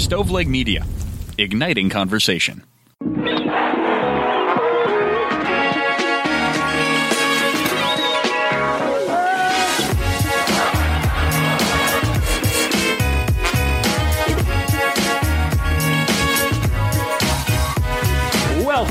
[0.00, 0.82] Stoveleg Media,
[1.36, 2.69] igniting conversation.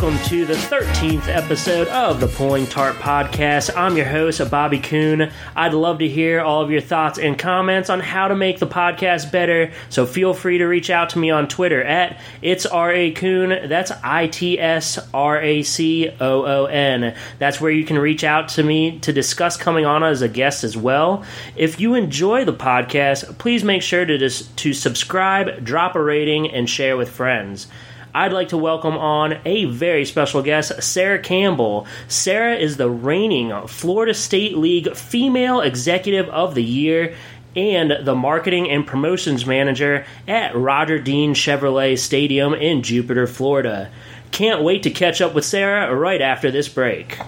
[0.10, 3.78] Welcome to the 13th episode of the Pulling Tarp Podcast.
[3.78, 5.32] I'm your host, Bobby Kuhn.
[5.56, 8.66] I'd love to hear all of your thoughts and comments on how to make the
[8.66, 13.12] podcast better, so feel free to reach out to me on Twitter at It's R.A.
[13.12, 13.70] Kuhn.
[13.70, 17.16] That's I T S R A C O O N.
[17.38, 20.64] That's where you can reach out to me to discuss coming on as a guest
[20.64, 21.24] as well.
[21.56, 26.50] If you enjoy the podcast, please make sure to, dis- to subscribe, drop a rating,
[26.50, 27.68] and share with friends.
[28.14, 31.86] I'd like to welcome on a very special guest, Sarah Campbell.
[32.08, 37.16] Sarah is the reigning Florida State League Female Executive of the Year
[37.56, 43.92] and the Marketing and Promotions Manager at Roger Dean Chevrolet Stadium in Jupiter, Florida.
[44.32, 47.20] Can't wait to catch up with Sarah right after this break.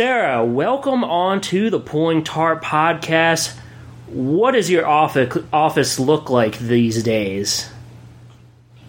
[0.00, 3.54] Sarah, welcome on to the Pulling Tarp podcast.
[4.06, 7.70] What does your office office look like these days?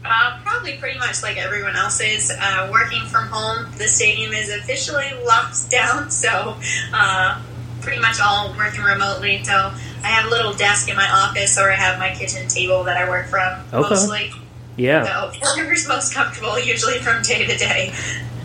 [0.06, 2.32] Uh, probably pretty much like everyone else's.
[2.32, 6.56] Uh, working from home, the stadium is officially locked down, so
[6.94, 7.42] uh,
[7.82, 9.44] pretty much all working remotely.
[9.44, 12.86] So I have a little desk in my office, or I have my kitchen table
[12.86, 13.90] that I work from Okay.
[13.90, 14.32] mostly.
[14.78, 15.04] Yeah.
[15.04, 17.94] So whatever's most comfortable, usually from day to day.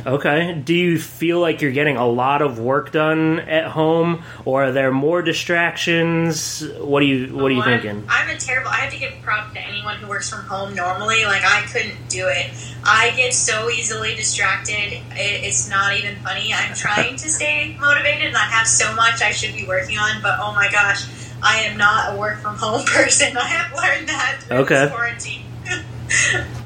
[0.06, 0.54] Okay.
[0.54, 4.72] Do you feel like you're getting a lot of work done at home, or are
[4.72, 6.64] there more distractions?
[6.78, 8.04] What do you What are you Well, I'm- thinking?
[8.08, 8.70] I'm, a terrible.
[8.70, 11.24] I have to give props to anyone who works from home normally.
[11.24, 12.50] Like I couldn't do it.
[12.84, 14.92] I get so easily distracted.
[14.92, 16.52] It, it's not even funny.
[16.54, 20.22] I'm trying to stay motivated, and I have so much I should be working on.
[20.22, 21.04] But oh my gosh,
[21.42, 23.36] I am not a work from home person.
[23.36, 24.88] I have learned that Okay.
[24.88, 25.42] quarantine.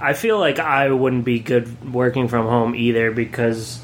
[0.01, 3.81] I feel like I wouldn't be good working from home either because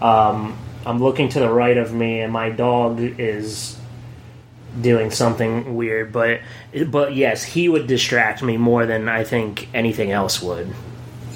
[0.00, 3.78] um, I'm looking to the right of me and my dog is
[4.80, 6.12] doing something weird.
[6.12, 6.40] But
[6.88, 10.74] but yes, he would distract me more than I think anything else would.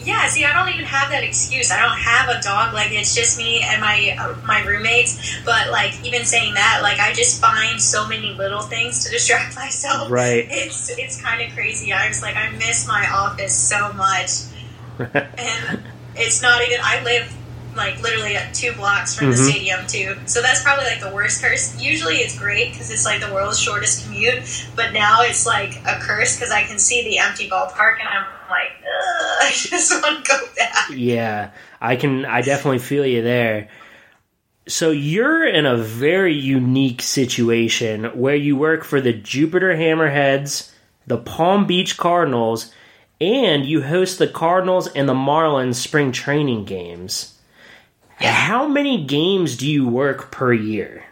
[0.06, 1.72] Yeah, see, I don't even have that excuse.
[1.72, 2.72] I don't have a dog.
[2.72, 5.40] Like it's just me and my uh, my roommates.
[5.44, 9.56] But like even saying that, like I just find so many little things to distract
[9.64, 10.08] myself.
[10.10, 10.46] Right.
[10.48, 11.92] It's it's kind of crazy.
[11.92, 14.30] I was like, I miss my office so much,
[14.98, 15.82] and
[16.14, 16.78] it's not even.
[16.82, 17.32] I live
[17.74, 19.50] like literally at two blocks from the Mhm.
[19.50, 20.16] stadium too.
[20.26, 21.78] So that's probably like the worst curse.
[21.78, 24.42] Usually it's great because it's like the world's shortest commute,
[24.76, 28.24] but now it's like a curse because I can see the empty ballpark and I'm
[28.48, 28.70] like,
[29.40, 30.90] I just want to go back.
[30.94, 32.24] Yeah, I can.
[32.24, 33.68] I definitely feel you there.
[34.68, 40.72] So you're in a very unique situation where you work for the Jupiter Hammerheads,
[41.06, 42.72] the Palm Beach Cardinals,
[43.20, 47.38] and you host the Cardinals and the Marlins spring training games.
[48.16, 51.04] How many games do you work per year?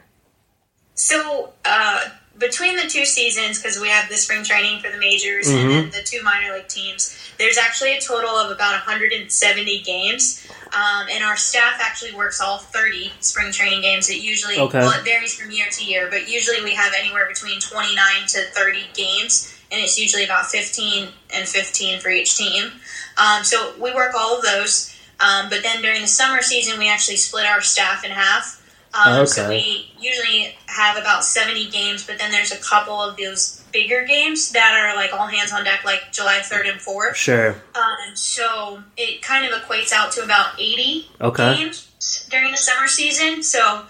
[0.94, 2.00] So uh,
[2.38, 5.62] between the two seasons, because we have the spring training for the majors Mhm.
[5.62, 10.46] and then the two minor league teams, there's actually a total of about 170 games.
[10.72, 14.10] Um, and our staff actually works all 30 spring training games.
[14.10, 14.80] It usually Okay.
[14.80, 18.44] well, it varies from year to year, but usually we have anywhere between 29 to
[18.50, 22.72] 30 games, and it's usually about 15 and 15 for each team.
[23.16, 24.90] Um, so we work all of those.
[25.20, 28.60] Um, but then during the summer season, we actually split our staff in half.
[28.92, 33.60] Um, So we usually have about 70 games, but then there's a couple of those
[33.74, 37.14] bigger games that are like all hands on deck, like July 3rd and 4th.
[37.16, 37.50] Sure.
[37.74, 41.56] Um, so it kind of equates out to about 80 Okay.
[41.56, 41.88] games
[42.30, 43.42] during the summer season.
[43.42, 43.84] So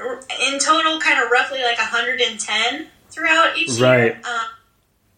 [0.00, 4.04] in total, kind of roughly like 110 throughout each Right.
[4.06, 4.20] year.
[4.24, 4.46] Um,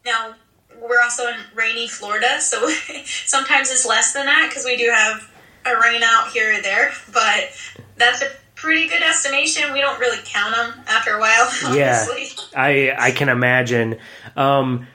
[0.05, 0.35] now,
[0.79, 2.69] we're also in rainy Florida, so
[3.25, 5.29] sometimes it's less than that because we do have
[5.67, 7.51] a rain out here or there, but
[7.97, 9.73] that's a pretty good estimation.
[9.73, 12.05] We don't really count them after a while, Yeah.
[12.07, 12.30] honestly.
[12.55, 13.99] I I can imagine.
[14.37, 14.87] Um,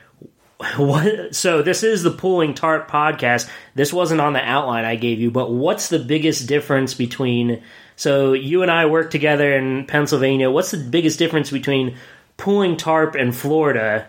[0.77, 1.35] what?
[1.35, 3.49] So this is the Pulling Tarp podcast.
[3.75, 7.61] This wasn't on the outline I gave you, but what's the biggest difference between?
[7.95, 10.49] So you and I work together in Pennsylvania.
[10.49, 11.97] What's the biggest difference between
[12.37, 14.07] pulling tarp in Florida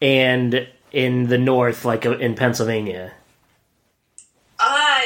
[0.00, 3.12] and in the north, like uh, in Pennsylvania?
[4.58, 5.00] Uh,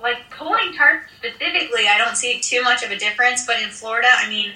[0.00, 3.46] like pulling tarp specifically, I don't see too much of a difference.
[3.46, 4.52] But in Florida, I mean,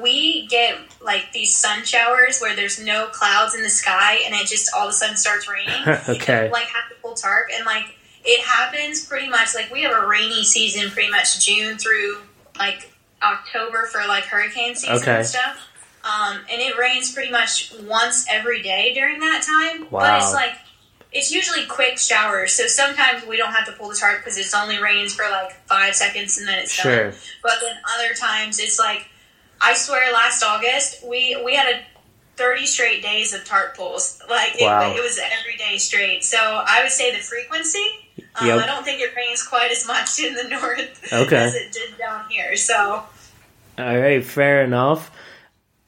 [0.00, 4.46] we get like these sun showers where there's no clouds in the sky and it
[4.46, 5.72] just all of a sudden starts raining.
[6.08, 6.50] okay.
[6.50, 7.86] like have to pull tarp and like
[8.24, 12.18] it happens pretty much like we have a rainy season pretty much June through
[12.58, 12.92] like
[13.22, 15.16] October for like hurricane season Okay.
[15.18, 15.68] and stuff.
[16.04, 19.82] Um, and it rains pretty much once every day during that time.
[19.90, 20.00] Wow.
[20.00, 20.52] But it's like
[21.12, 24.54] it's usually quick showers, so sometimes we don't have to pull the tarp because it's
[24.54, 27.10] only rains for like five seconds and then it's Sure.
[27.10, 27.18] done.
[27.42, 29.06] But then other times it's like
[29.62, 31.80] I swear last August we we had a
[32.36, 34.20] 30 straight days of tarp pulls.
[34.28, 34.90] Like Wow.
[34.90, 36.24] it, it was every day straight.
[36.24, 37.84] So I would say the frequency.
[38.40, 38.58] Um, Yep.
[38.62, 41.36] I don't think it rains quite as much in the north Okay.
[41.36, 42.56] as it did down here.
[42.56, 43.04] So
[43.78, 45.10] All right, fair enough.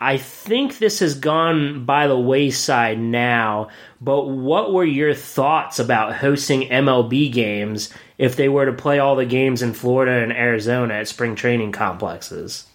[0.01, 3.69] I think this has gone by the wayside now,
[4.03, 9.17] but what were your thoughts about hosting MLB games if they were to play all
[9.17, 12.67] the games in Florida and Arizona at spring training complexes?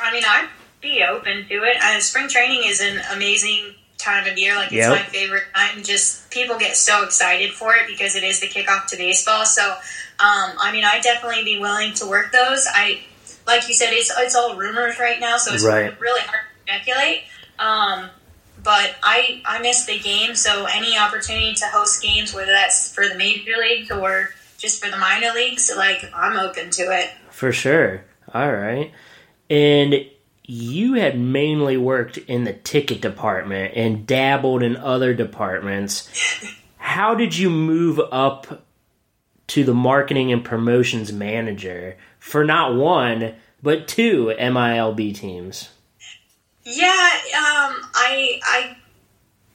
[0.00, 0.48] I mean, I'd
[0.80, 1.76] be open to it.
[1.82, 4.54] Uh, spring training is an amazing time of year.
[4.56, 4.90] Like it's Yep.
[4.90, 5.82] my favorite time.
[5.82, 9.44] Just people get so excited for it because it is the kickoff to baseball.
[9.46, 12.66] So, um, I mean, I'd definitely be willing to work those.
[12.72, 13.02] I,
[13.46, 15.98] like you said, it's it's all rumors right now, so it's Right.
[16.00, 17.22] really hard to speculate.
[17.58, 18.10] Um,
[18.62, 23.08] but I I miss the game, so any opportunity to host games, whether that's for
[23.08, 27.10] the major leagues or just for the minor leagues, like I'm open to it.
[27.30, 28.04] For sure.
[28.32, 28.92] All right.
[29.50, 30.06] And
[30.44, 36.08] you had mainly worked in the ticket department and dabbled in other departments.
[36.76, 38.64] How did you move up
[39.48, 45.70] to the marketing and promotions manager for not one, but two MILB teams?
[46.62, 48.76] Yeah, um, I I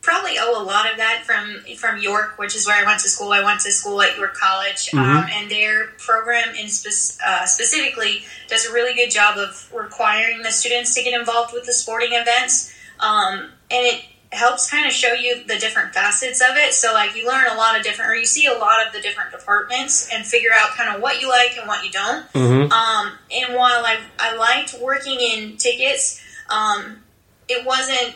[0.10, 3.10] probably owe a lot of that from from York, which is where I went to
[3.10, 3.32] school.
[3.32, 8.24] I went to school at York College, um, and their program in spe- uh, specifically
[8.48, 12.14] does a really good job of requiring the students to get involved with the sporting
[12.14, 16.74] events, um, and it helps kind of show you the different facets of it.
[16.74, 19.02] So like you learn a lot of different, or you see a lot of the
[19.02, 22.32] different departments, and figure out kind of what you like and what you don't.
[22.34, 22.72] Mm-hmm.
[22.72, 26.20] Um, and while I, I liked working in tickets,
[26.50, 27.04] um,
[27.48, 28.16] it wasn't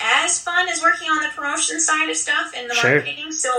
[0.00, 2.94] as fun as working on the promotion side of stuff and the Sure.
[2.96, 3.32] marketing.
[3.32, 3.50] So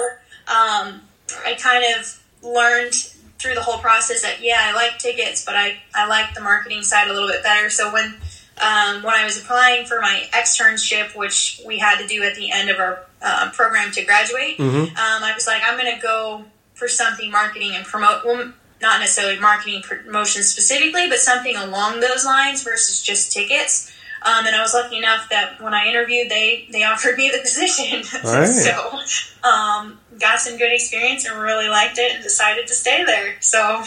[0.47, 1.01] um,
[1.45, 2.93] I kind of learned
[3.39, 6.83] through the whole process that yeah, I like tickets, but I, I like the marketing
[6.83, 7.69] side a little bit better.
[7.69, 8.15] So when
[8.61, 12.51] um, when I was applying for my externship, which we had to do at the
[12.51, 14.89] end of our uh, program to graduate, Mhm.
[14.89, 16.43] um, I was like, I'm going to go
[16.73, 18.25] for something marketing and promote.
[18.25, 18.51] Well,
[18.81, 23.91] not necessarily marketing promotion specifically, but something along those lines versus just tickets.
[24.21, 27.39] Um, and I was lucky enough that when I interviewed, they they offered me the
[27.39, 28.03] position.
[28.25, 28.47] All right.
[28.47, 33.35] so um, got some good experience and really liked it and decided to stay there.
[33.39, 33.83] So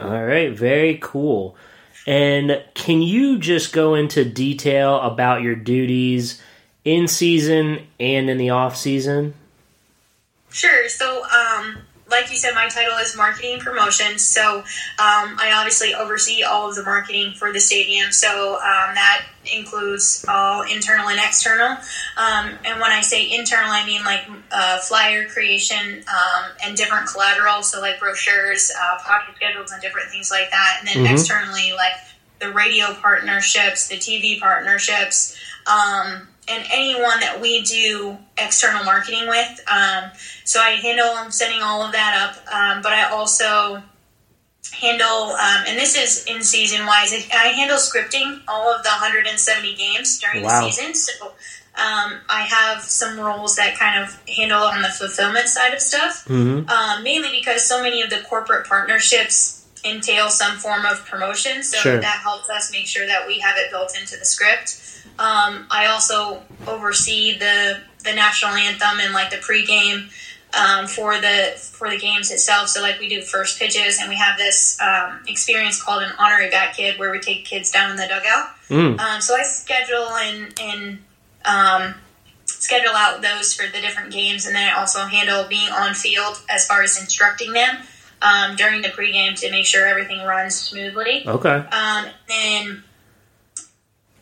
[0.00, 1.56] All right, very cool.
[2.06, 6.40] And can you just go into detail about your duties
[6.84, 9.34] in season and in the off season?
[10.50, 10.88] Sure.
[10.88, 11.78] So, um,
[12.10, 14.18] like you said, my title is marketing promotion.
[14.18, 18.12] So, um, I obviously oversee all of the marketing for the stadium.
[18.12, 21.76] So, um, that includes all internal and external.
[22.16, 27.08] Um, and when I say internal, I mean like uh, flyer creation um, and different
[27.08, 27.62] collateral.
[27.62, 30.78] So, like brochures, uh, pocket schedules, and different things like that.
[30.80, 31.12] And then Mhm.
[31.12, 31.94] externally, like
[32.40, 35.36] the radio partnerships, the TV partnerships.
[35.66, 39.60] Um, and anyone that we do external marketing with.
[39.70, 40.10] Um,
[40.44, 42.14] so I handle setting all of that
[42.46, 43.82] up, um, but I also
[44.72, 49.74] handle, um, and this is in season wise, I handle scripting all of the 170
[49.74, 50.64] games during Wow.
[50.66, 50.94] the season.
[50.94, 51.26] So
[51.74, 56.24] um, I have some roles that kind of handle on the fulfillment side of stuff,
[56.26, 56.68] Mm-hmm.
[56.68, 61.62] um, mainly because so many of the corporate partnerships entail some form of promotion.
[61.62, 62.00] So Sure.
[62.00, 64.80] that helps us make sure that we have it built into the script.
[65.18, 70.08] Um, I also oversee the the national anthem and like the pregame
[70.54, 72.68] um, for the for the games itself.
[72.68, 76.50] So like we do first pitches, and we have this um, experience called an honorary
[76.50, 78.48] bat kid, where we take kids down in the dugout.
[78.68, 78.98] Mm.
[79.00, 80.98] Um, so I schedule and and
[81.44, 81.94] um,
[82.46, 86.40] schedule out those for the different games, and then I also handle being on field
[86.48, 87.78] as far as instructing them
[88.22, 91.24] um, during the pregame to make sure everything runs smoothly.
[91.26, 91.50] Okay.
[91.50, 92.82] Um, and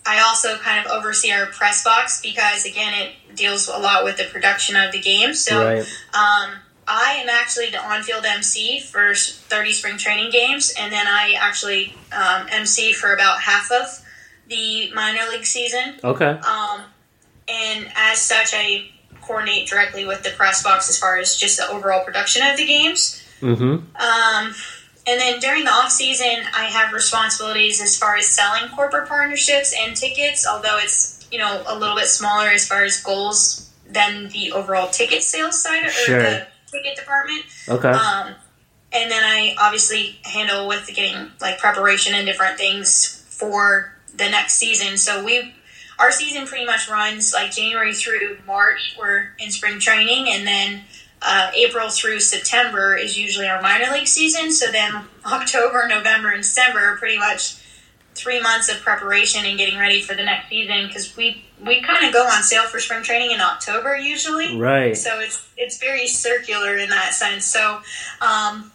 [0.04, 4.16] I also kind of oversee our press box because, again, it deals a lot with
[4.16, 5.34] the production of the game.
[5.34, 5.80] So right.
[6.14, 11.34] um, I am actually the on-field MC for 30 spring training games, and then I
[11.38, 14.04] actually um, MC for about half of
[14.48, 15.96] the minor league season.
[16.04, 16.24] Okay.
[16.24, 16.82] Um,
[17.48, 18.90] and as such, I
[19.22, 22.64] coordinate directly with the press box as far as just the overall production of the
[22.64, 23.22] games.
[23.40, 23.64] Mm-hmm.
[23.64, 24.54] Um,
[25.08, 29.74] and then during the off season, I have responsibilities as far as selling corporate partnerships
[29.78, 30.46] and tickets.
[30.46, 34.88] Although it's you know a little bit smaller as far as goals than the overall
[34.88, 36.22] ticket sales side or Sure.
[36.22, 37.44] the ticket department.
[37.68, 37.88] Okay.
[37.90, 38.34] Um,
[38.92, 44.54] and then I obviously handle with getting like preparation and different things for the next
[44.54, 44.96] season.
[44.96, 45.54] So we,
[45.98, 48.96] our season pretty much runs like January through March.
[48.98, 50.82] We're in spring training, and then
[51.26, 54.52] uh, April through September is usually our minor league season.
[54.52, 57.56] So then October, November, and December are pretty much
[58.14, 62.06] three months of preparation and getting ready for the next season because we we kind
[62.06, 64.56] of go on sale for spring training in October usually.
[64.58, 64.96] right.
[64.96, 67.44] So it's it's very circular in that sense.
[67.44, 67.76] So
[68.20, 68.72] um,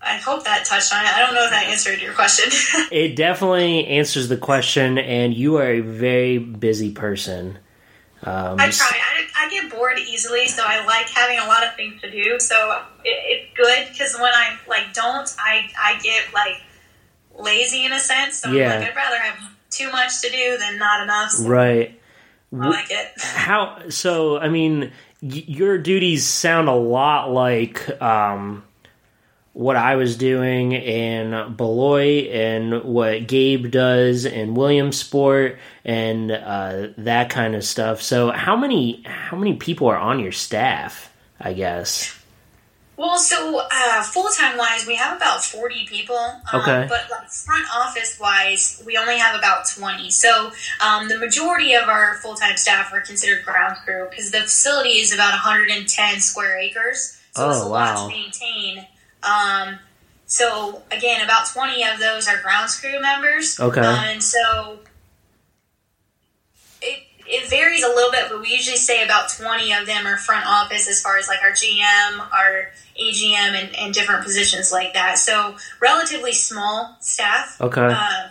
[0.00, 1.08] I hope that touched on it.
[1.08, 2.50] I don't know if that answered your question.
[2.92, 7.58] It definitely answers the question, and you are a very busy person.
[8.24, 8.88] Um, I try.
[8.92, 12.38] I, I get bored easily, so I like having a lot of things to do.
[12.38, 16.62] So it, it's good because when I like don't, I I get like
[17.38, 18.38] lazy in a sense.
[18.38, 18.74] So Yeah.
[18.74, 21.30] I'm like I'd rather have too much to do than not enough.
[21.30, 21.98] So Right.
[22.54, 23.08] I like it.
[23.20, 24.38] How so?
[24.38, 28.62] I mean, y- your duties sound a lot like um,
[29.54, 37.28] what I was doing in Beloit and what Gabe does in Williamsport and uh, that
[37.30, 38.00] kind of stuff.
[38.02, 41.12] So, how many how many people are on your staff?
[41.40, 42.18] I guess.
[42.96, 46.16] Well, so uh, full time wise, we have about forty people.
[46.16, 46.86] Um, Okay.
[46.88, 50.10] But like front office wise, we only have about twenty.
[50.10, 54.40] So um, the majority of our full time staff are considered ground crew because the
[54.42, 57.18] facility is about one hundred and ten square acres.
[57.32, 58.86] So it's Oh, a lot to maintain.
[59.22, 59.78] Um,
[60.26, 63.58] so again, about twenty of those are grounds crew members.
[63.60, 63.80] Okay.
[63.80, 64.80] Um, and so
[66.80, 70.16] it, it varies a little bit, but we usually say about 20 of them are
[70.16, 74.94] front office as far as like our GM, our AGM, and, and different positions like
[74.94, 75.18] that.
[75.18, 77.80] So relatively small staff, Okay.
[77.80, 78.28] uh,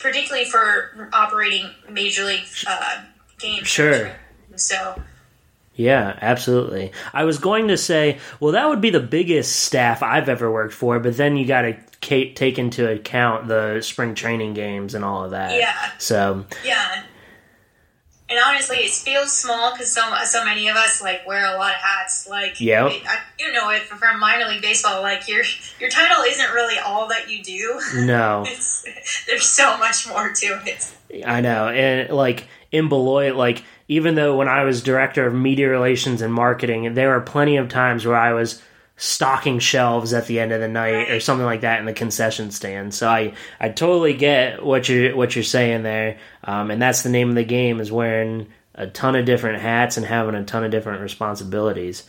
[0.00, 3.02] particularly for operating major league uh,
[3.38, 3.68] games.
[3.68, 4.12] Sure.
[4.56, 5.00] So
[5.80, 6.92] Yeah, absolutely.
[7.14, 10.74] I was going to say, well, that would be the biggest staff I've ever worked
[10.74, 15.24] for, but then you got to take into account the spring training games and all
[15.24, 15.58] of that.
[15.58, 15.74] Yeah.
[15.96, 17.04] So, yeah.
[18.28, 21.70] And honestly, it feels small because so so many of us like wear a lot
[21.74, 22.28] of hats.
[22.28, 22.60] Like,
[23.08, 25.00] I, you know it from minor league baseball.
[25.00, 25.42] Like your
[25.80, 27.80] your title isn't really all that you do.
[28.04, 28.84] no, It's,
[29.26, 30.92] there's so much more to it.
[31.26, 31.68] I know.
[31.68, 36.32] And like in Beloit, like even though when I was director of media relations and
[36.32, 38.62] marketing, there were plenty of times where I was
[38.96, 42.52] stocking shelves at the end of the night or something like that in the concession
[42.52, 42.94] stand.
[42.94, 46.18] So I, I totally get what you're what you're saying there.
[46.44, 49.96] Um, and that's the name of the game is wearing a ton of different hats
[49.96, 52.04] and having a ton of different responsibilities.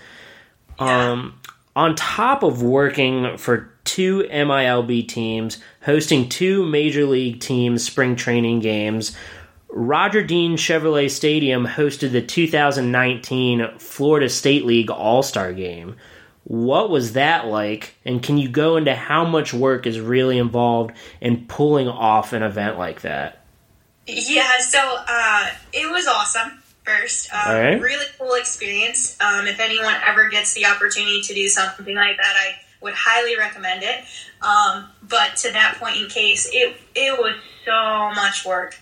[0.78, 1.40] Um,
[1.76, 8.60] on top of working for two MILB teams, hosting two major league teams' spring training
[8.60, 9.18] games,
[9.74, 15.96] Roger Dean Chevrolet Stadium hosted the 2019 Florida State League All Star Game.
[16.44, 17.96] What was that like?
[18.04, 22.44] And can you go into how much work is really involved in pulling off an
[22.44, 23.46] event like that?
[24.08, 26.62] Yeah, so uh, it was awesome.
[26.84, 27.82] First, um, right.
[27.82, 29.16] really cool experience.
[29.22, 33.38] Um, if anyone ever gets the opportunity to do something like that, I would highly
[33.38, 34.04] recommend it.
[34.42, 37.36] Um, but to that point in case, it it was
[37.66, 38.76] so much work.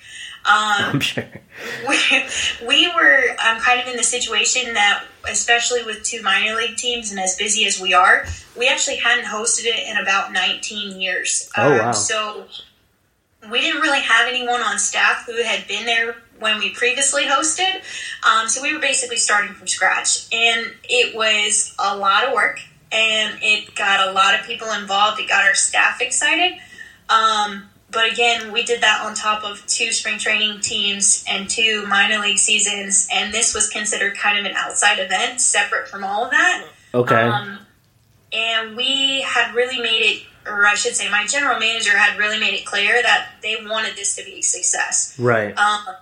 [0.46, 1.26] Um, I'm sure.
[1.88, 1.98] we,
[2.66, 7.12] we were um, kind of in the situation that, especially with two minor league teams
[7.12, 8.26] and as busy as we are,
[8.58, 11.50] we actually hadn't hosted it in about 19 years.
[11.58, 11.92] Oh, Um, wow.
[11.92, 12.46] So
[13.52, 17.82] we didn't really have anyone on staff who had been there when we previously hosted.
[18.28, 20.28] Um, so we were basically starting from scratch.
[20.34, 22.60] And it was a lot of work,
[22.92, 25.20] and it got a lot of people involved.
[25.20, 26.58] It got our staff excited.
[27.10, 31.86] Um, but again, we did that on top of two spring training teams and two
[31.88, 36.26] minor league seasons, and this was considered kind of an outside event, separate from all
[36.26, 36.68] of that.
[36.94, 37.16] Okay.
[37.16, 37.60] Um,
[38.32, 42.40] and we had really made it, or I should say, my general manager had really
[42.40, 45.16] made it clear that they wanted this to be a success.
[45.18, 45.58] right.
[45.58, 45.96] Um,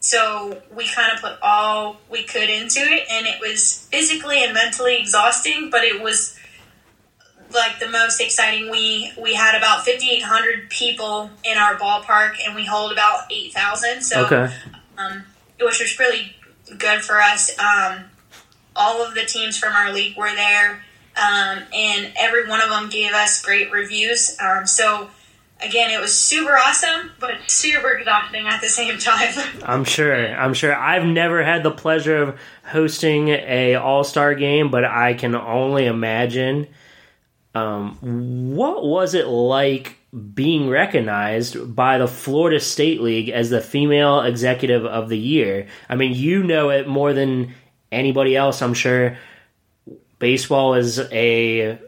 [0.00, 4.52] so we kind of put all we could into it, and it was physically and
[4.52, 6.38] mentally exhausting, but it was
[7.54, 8.70] like the most exciting.
[8.70, 13.30] We we had about fifty eight hundred people in our ballpark, and we hold about
[13.30, 14.02] eight thousand.
[14.02, 14.52] So Okay.
[14.98, 15.24] um,
[15.60, 16.34] which was really
[16.78, 17.56] good for us.
[17.58, 18.04] Um,
[18.76, 20.82] all of the teams from our league were there,
[21.16, 24.36] um, and every one of them gave us great reviews.
[24.40, 25.10] Um, so,
[25.62, 29.32] again, it was super awesome, but super exhausting at the same time.
[29.62, 30.12] I'm sure.
[30.36, 30.74] I'm sure.
[30.74, 35.86] I've never had the pleasure of hosting a All Star game, but I can only
[35.86, 36.66] imagine
[37.54, 39.96] Um, what was it like
[40.34, 45.68] being recognized by the Florida State League as the female executive of the year?
[45.88, 47.54] I mean, you know it more than
[47.92, 49.16] anybody else, I'm sure.
[50.18, 51.78] Baseball is a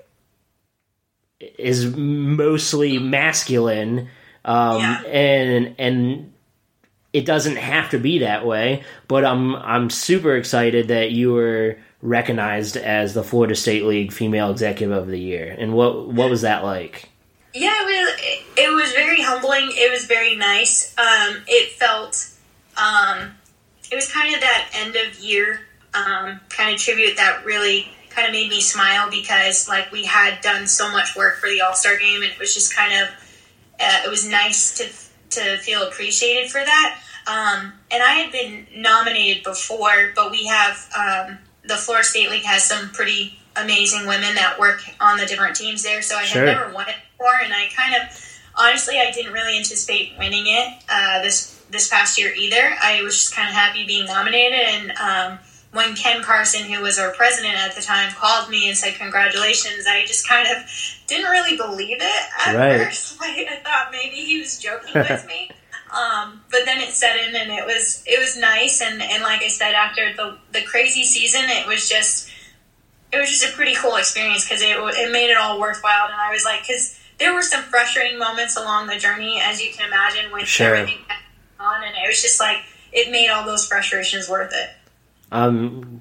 [1.41, 4.09] is mostly masculine,
[4.45, 5.01] um, Yeah.
[5.03, 6.33] and and
[7.13, 8.85] it doesn't have to be that way.
[9.09, 14.51] But I'm I'm super excited that you were recognized as the Florida State League Female
[14.51, 15.55] Executive of the Year.
[15.59, 17.09] And what what was that like?
[17.55, 19.69] Yeah, it was, it was very humbling.
[19.73, 20.95] It was very nice.
[20.99, 22.29] Um, it felt,
[22.77, 23.33] um,
[23.91, 25.61] it was kind of that end of year
[25.95, 30.43] um, kind of tribute that really kind of made me smile because like we had
[30.43, 33.09] done so much work for the All Star game and it was just kind of,
[33.81, 34.85] uh, it was nice to
[35.41, 37.01] to feel appreciated for that.
[37.27, 42.45] Um, and I had been nominated before, but we have um, the Florida State League
[42.45, 46.03] has some pretty amazing women that work on the different teams there.
[46.03, 46.45] So I Sure.
[46.47, 48.03] had never won it before, and I kind of
[48.55, 52.77] honestly I didn't really anticipate winning it uh, this this past year either.
[52.81, 55.39] I was just kind of happy being nominated, and um,
[55.73, 59.85] when Ken Carson, who was our president at the time, called me and said congratulations,
[59.87, 60.63] I just kind of
[61.07, 62.87] didn't really believe it at Right.
[62.87, 63.21] first.
[63.21, 65.51] Like, I thought maybe he was joking with me.
[65.97, 69.41] Um, but then it set in and it was it was nice and, and like
[69.43, 72.29] I said after the the crazy season it was just
[73.13, 76.21] it was just a pretty cool experience because it it made it all worthwhile and
[76.21, 79.87] I was like because there were some frustrating moments along the journey as you can
[79.87, 80.75] imagine with Sure.
[80.75, 80.99] everything
[81.59, 82.59] on and it was just like
[82.93, 84.71] it made all those frustrations worth it.
[85.33, 86.01] I'm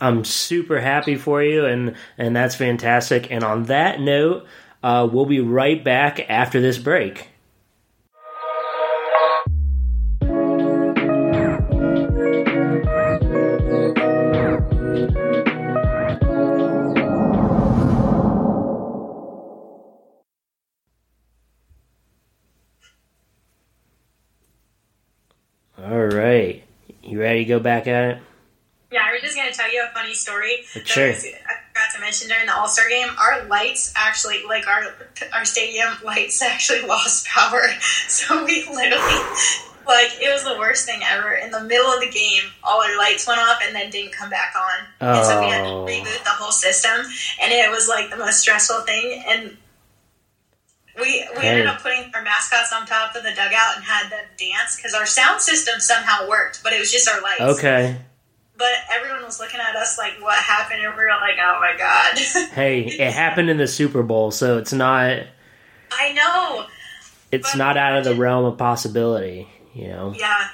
[0.00, 3.30] I'm super happy for you, and and that's fantastic.
[3.30, 4.46] And on that note,
[4.82, 7.28] uh, we'll be right back after this break.
[27.48, 28.18] Go back at it?
[28.90, 30.64] Yeah, I was just gonna tell you a funny story.
[30.84, 31.08] Sure.
[31.08, 34.94] was- I forgot to mention during the All Star game, our lights actually, like our
[35.34, 37.62] our stadium lights, actually lost power.
[38.08, 39.20] So we literally,
[39.86, 41.32] like, it was the worst thing ever.
[41.34, 44.30] In the middle of the game, all our lights went off and then didn't come
[44.30, 45.86] back on, and so we had to Oh.
[45.86, 47.04] reboot the whole system,
[47.42, 49.22] and it was like the most stressful thing.
[49.28, 49.56] And
[51.00, 54.24] we we ended up putting our mascots on top of the dugout and had them
[54.36, 57.96] dance because our sound system somehow worked, but it was just our lights Okay.
[58.56, 61.76] but everyone was looking at us like, "What happened?" And we were like, "Oh my
[61.78, 62.18] god!"
[62.52, 65.18] Hey, it happened in the Super Bowl, so it's not
[65.92, 66.66] I know,
[67.32, 70.12] it's not out of the realm of possibility, you know.
[70.16, 70.48] yeah,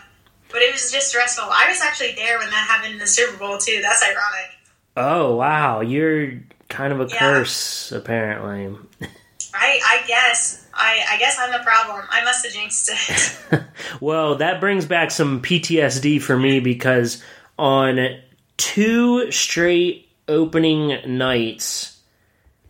[0.52, 1.44] but it was just stressful.
[1.50, 3.80] I was actually there when that happened in the Super Bowl too.
[3.82, 4.50] That's ironic.
[4.96, 6.32] Oh wow, you're
[6.68, 7.18] kind of a Yeah.
[7.18, 8.76] curse apparently.
[9.54, 12.04] I I guess I I guess I'm the problem.
[12.10, 13.62] I must have jinxed it.
[14.00, 17.22] Well, that brings back some PTSD for me because
[17.58, 18.18] on
[18.56, 22.00] two straight opening nights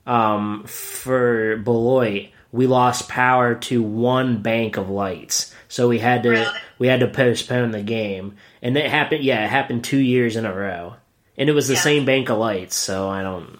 [0.06, 5.54] um, for Beloit, we lost power to one bank of lights.
[5.68, 6.58] So we had to Really?
[6.78, 8.36] we had to postpone the game.
[8.62, 10.94] And it happened yeah, it happened 2 years in a row.
[11.38, 11.80] And it was the Yeah.
[11.80, 13.58] same bank of lights, so I don't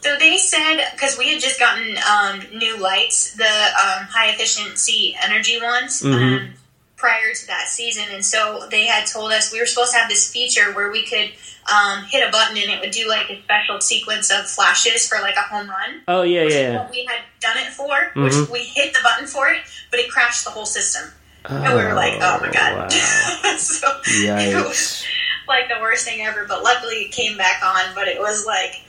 [0.00, 5.16] so they said because we had just gotten um, new lights, the um, high efficiency
[5.22, 6.02] energy ones.
[6.02, 6.14] Mhm.
[6.14, 6.54] Um,
[6.96, 10.10] prior to that season, and so they had told us we were supposed to have
[10.10, 11.30] this feature where we could
[11.72, 15.18] um, hit a button and it would do like a special sequence of flashes for
[15.22, 16.02] like a home run.
[16.08, 16.76] Oh yeah, which is yeah.
[16.76, 18.50] what we had done it for, which Mhm.
[18.50, 21.10] we hit the button for it, but it crashed the whole system.
[21.46, 22.76] And we were like, oh my god.
[22.76, 22.88] wow.
[23.56, 25.02] so it was
[25.48, 28.82] like the worst thing ever, but luckily it came back on, but it was like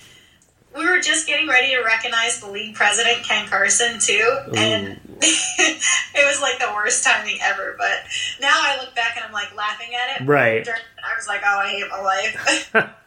[0.75, 6.25] we were just getting ready to recognize the league president, Ken Carson, too, and it
[6.25, 7.75] was like the worst timing ever.
[7.77, 8.03] But
[8.39, 10.27] now I look back and I'm like laughing at it.
[10.27, 10.67] Right.
[10.67, 12.95] I was like, oh, I hate my life.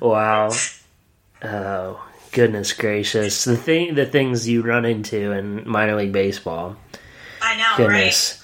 [0.00, 0.52] Wow.
[1.42, 3.44] Oh, goodness gracious.
[3.44, 6.76] The thing the things you run into in minor league baseball.
[7.42, 8.42] I know, right?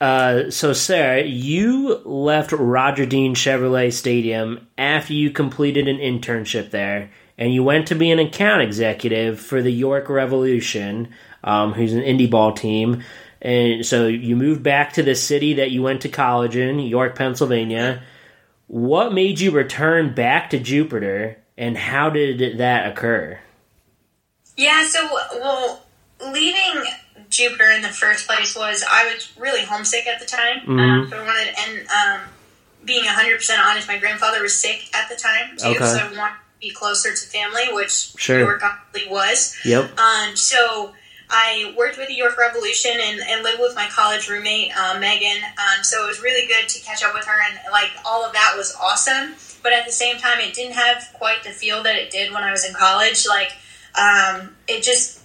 [0.00, 7.10] Uh, so Sarah, you left Roger Dean Chevrolet Stadium after you completed an internship there,
[7.42, 11.08] and you went to be an account executive for the York Revolution,
[11.42, 13.02] um, who's an indie ball team.
[13.40, 17.16] And so you moved back to the city that you went to college in, York,
[17.16, 18.00] Pennsylvania.
[18.68, 23.40] What made you return back to Jupiter, and how did that occur?
[24.56, 25.08] Yeah, so
[25.40, 25.82] well,
[26.20, 26.84] leaving
[27.28, 30.60] Jupiter in the first place was I was really homesick at the time.
[30.68, 31.10] Um, Mhm.
[31.10, 32.20] so I wanted, and um,
[32.84, 35.84] being hundred percent honest, my grandfather was sick at the time too, Okay.
[35.84, 38.38] so I wanted be closer to family, which Sure.
[38.38, 39.54] York obviously was.
[39.64, 39.98] Yep.
[39.98, 40.94] Um, so
[41.28, 45.42] I worked with the York Revolution and, and lived with my college roommate, uh, Megan.
[45.44, 48.32] Um, so it was really good to catch up with her, and like all of
[48.32, 49.34] that was awesome.
[49.62, 52.42] But at the same time, it didn't have quite the feel that it did when
[52.42, 53.26] I was in college.
[53.26, 53.52] Like
[53.98, 55.20] um, it just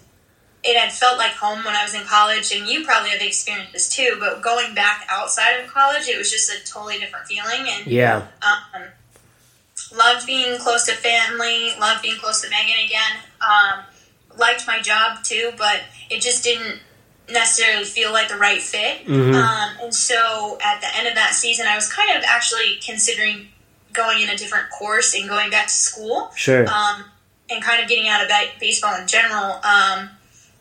[0.63, 3.73] it had felt like home when I was in college, and you probably have experienced
[3.73, 4.15] this too.
[4.19, 8.27] But going back outside of college, it was just a totally different feeling, and Yeah.
[8.41, 8.83] um,
[9.95, 13.17] loved being close to family, loved being close to Megan again.
[13.41, 13.83] Um,
[14.37, 16.79] liked my job too, but it just didn't
[17.29, 19.05] necessarily feel like the right fit.
[19.05, 19.33] Mhm.
[19.35, 23.51] Um, and so at the end of that season, I was kind of actually considering
[23.93, 26.67] going in a different course and going back to school Sure.
[26.69, 27.11] um,
[27.49, 29.59] and kind of getting out of baseball in general.
[29.63, 30.11] Um,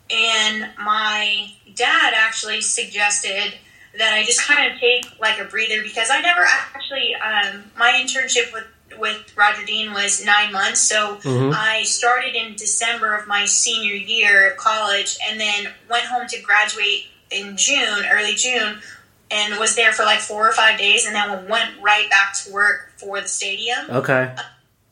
[0.09, 3.53] and my dad actually suggested
[3.97, 7.91] that I just kind of take like a breather because I never actually um, my
[7.91, 8.63] internship with
[8.99, 11.53] with Roger Dean was nine months, so Mhm.
[11.55, 16.39] I started in December of my senior year of college, and then went home to
[16.39, 18.81] graduate in June, early June,
[19.29, 22.51] and was there for like four or five days, and then went right back to
[22.51, 23.89] work for the stadium.
[23.89, 24.31] Okay.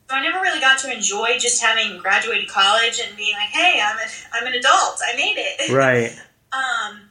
[0.08, 3.80] So I never really got to enjoy just having graduated college and being like, "Hey,
[3.80, 5.00] I'm a, I'm an adult.
[5.04, 6.16] I made it." Right.
[6.52, 7.05] Um,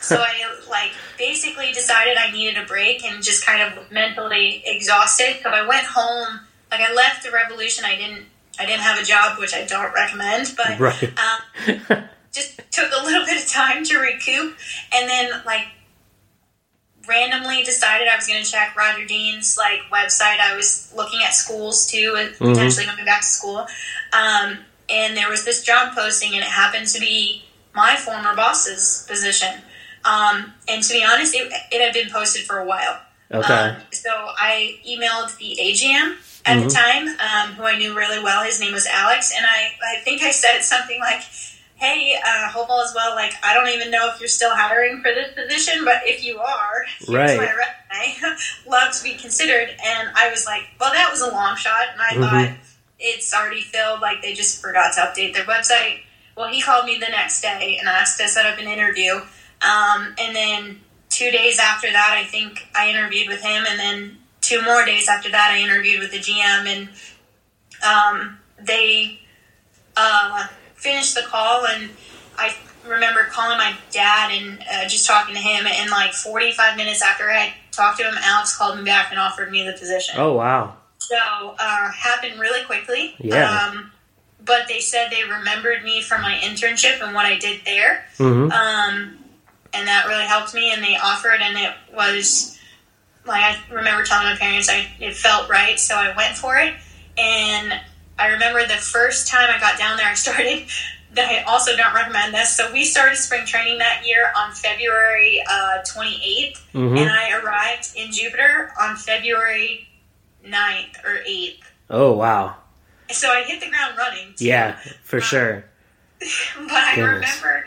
[0.00, 0.34] so I
[0.70, 5.36] like basically decided I needed a break and just kind of mentally exhausted.
[5.42, 6.40] So I went home.
[6.70, 7.84] Like I left the revolution.
[7.84, 8.26] I didn't.
[8.60, 10.54] I didn't have a job, which I don't recommend.
[10.56, 11.02] But Right.
[11.18, 14.56] um, just took a little bit of time to recoup,
[14.92, 15.66] and then like
[17.06, 20.40] randomly decided I was going to check Roger Dean's like website.
[20.40, 22.52] I was looking at schools too, and Mhm.
[22.54, 23.66] potentially going back to school.
[24.12, 24.58] Um,
[24.90, 29.62] and there was this job posting, and it happened to be my former boss's position.
[30.04, 33.00] Um, and to be honest, it, it had been posted for a while.
[33.32, 33.52] Okay.
[33.54, 36.64] Um, so I emailed the AGM at Mhm.
[36.68, 38.42] the time, um, who I knew really well.
[38.44, 41.22] His name was Alex, and I, I think I said something like,
[41.74, 43.14] "Hey, uh, hope all is well.
[43.14, 46.38] Like, I don't even know if you're still hiring for this position, but if you
[46.38, 47.36] are, here's Right.
[47.36, 48.36] my resume.
[48.66, 52.00] Love to be considered." And I was like, "Well, that was a long shot," and
[52.00, 52.30] I Mhm.
[52.48, 52.56] thought
[52.98, 54.00] it's already filled.
[54.00, 56.00] Like they just forgot to update their website.
[56.34, 59.20] Well, he called me the next day and asked to set up an interview.
[59.62, 64.18] Um, and then two days after that, I think I interviewed with him, and then
[64.40, 66.88] two more days after that, I interviewed with the GM, and
[67.84, 69.20] um, they
[69.96, 71.90] uh, finished the call, and
[72.36, 72.54] I
[72.86, 77.30] remember calling my dad and uh, just talking to him, and like 45 minutes after
[77.30, 80.16] I had talked to him, Alex called me back and offered me the position.
[80.18, 80.76] Oh wow.
[80.98, 81.16] So
[81.58, 83.14] uh, happened really quickly.
[83.18, 83.70] Yeah.
[83.72, 83.92] Um,
[84.44, 88.50] but they said they remembered me from my internship and what I did there hmm
[88.50, 89.17] um,
[89.72, 90.72] and that really helped me.
[90.72, 92.58] And they offered, and it was
[93.24, 96.74] like I remember telling my parents I it felt right, so I went for it.
[97.16, 97.80] And
[98.18, 100.66] I remember the first time I got down there, I started.
[101.14, 102.54] That I also don't recommend this.
[102.54, 105.42] So we started spring training that year on February
[105.90, 109.88] twenty eighth, hmm and I arrived in Jupiter on February
[110.44, 111.66] 9th or eighth.
[111.88, 112.56] Oh wow.
[113.10, 114.34] So I hit the ground running.
[114.36, 114.44] too.
[114.44, 115.64] Yeah, for sure.
[116.20, 117.42] but I Goodness.
[117.42, 117.66] remember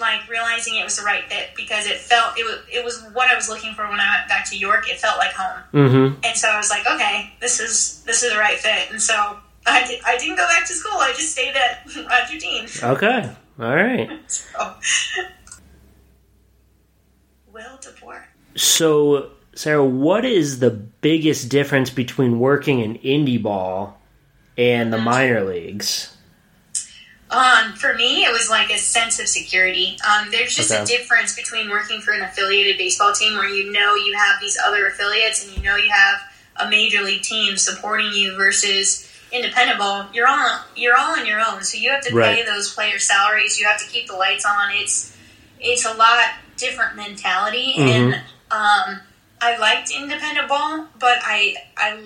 [0.00, 3.30] like realizing it was the right fit because it felt it was it was what
[3.30, 4.88] I was looking for when I went back to York.
[4.90, 8.32] It felt like home, hmm and so I was like, okay, this is this is
[8.32, 8.90] the right fit.
[8.90, 9.36] And so
[9.66, 10.98] I, did, I didn't go back to school.
[10.98, 12.66] I just stayed at Roger Dean.
[12.82, 13.30] Okay.
[13.58, 14.10] All right.
[14.28, 14.74] So.
[17.52, 18.22] Will DeBoer.
[18.54, 24.00] So, Sarah, what is the biggest difference between working in indie ball
[24.56, 26.09] and the minor leagues?
[27.30, 29.96] Um, for me, it was like a sense of security.
[30.08, 33.94] Um, there's just a difference between working for an affiliated baseball team where you know
[33.94, 36.20] you have these other affiliates and you know you have
[36.56, 40.08] a major league team supporting you versus independent ball.
[40.12, 43.58] You're all you're all on your own, so you have to pay those players' salaries.
[43.60, 44.70] You have to keep the lights on.
[44.72, 45.16] It's
[45.60, 47.88] it's a lot different mentality, Mhm.
[47.88, 48.14] and
[48.50, 49.00] um,
[49.40, 51.96] I liked independent ball, but I I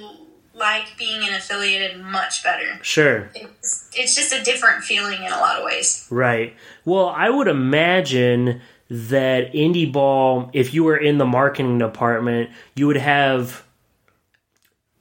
[0.55, 2.79] like being an affiliated much better.
[2.83, 3.31] Sure.
[3.35, 6.07] It's, it's just a different feeling in a lot of ways.
[6.11, 6.55] Right.
[6.85, 12.87] Well, I would imagine that indie ball, if you were in the marketing department, you
[12.87, 13.65] would have.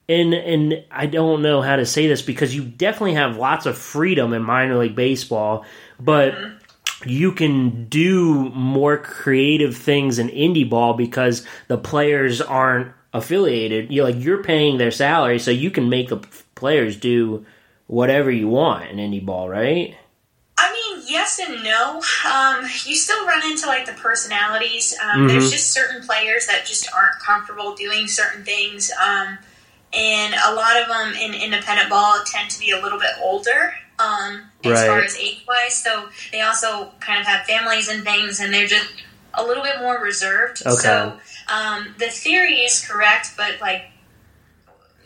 [0.06, 3.78] And and I don't know how to say this because you definitely have lots of
[3.78, 5.64] freedom in minor league baseball,
[5.98, 7.08] but mm-hmm.
[7.08, 13.90] you can do more creative things in indie ball because the players aren't affiliated.
[13.90, 16.18] You like you're paying their salary, so you can make the
[16.54, 17.46] players do
[17.86, 19.96] whatever you want in indie ball, right?
[20.58, 22.02] I mean, yes and no.
[22.30, 24.94] Um, you still run into like the personalities.
[25.02, 25.52] Um, There's Mhm.
[25.52, 29.38] just certain players that just aren't comfortable doing certain things, um,
[29.92, 33.74] and a lot of them in independent ball tend to be a little bit older
[34.00, 34.86] um, as Right.
[34.88, 35.80] far as age wise.
[35.82, 38.88] So they also kind of have families and things, and they're just
[39.34, 40.62] a little bit more reserved.
[40.66, 40.74] Okay.
[40.82, 43.86] So um, the theory is correct, but like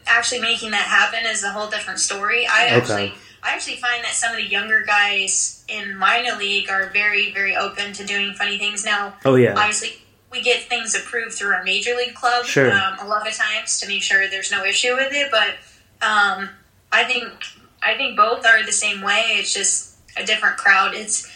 [0.07, 2.47] actually making that happen is a whole different story.
[2.47, 2.75] I Okay.
[2.77, 3.15] actually.
[3.41, 7.55] I actually find that some of the younger guys in minor league are very, very
[7.57, 9.55] open to doing funny things now Oh yeah.
[9.57, 12.73] obviously we get things approved through our major league club Sure.
[12.73, 15.51] um, a lot of times to make sure there's no issue with it but
[16.05, 16.51] um,
[16.91, 17.29] i think
[17.81, 21.31] i think both are the same way it's just a different crowd it's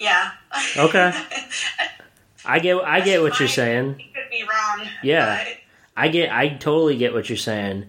[0.00, 0.30] yeah
[0.78, 1.12] Okay.
[2.46, 3.94] I get I get what you're saying.
[3.94, 5.42] could be wrong Yeah.
[5.44, 5.56] but-
[5.96, 7.86] I get I totally get what you're saying.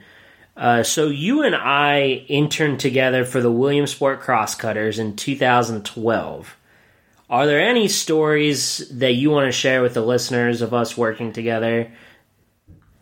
[0.55, 6.55] Uh, so you and I interned together for the Williamsport Crosscutters in 2012.
[7.29, 11.33] Are there any stories that you want to share with the listeners of us working
[11.33, 11.91] together?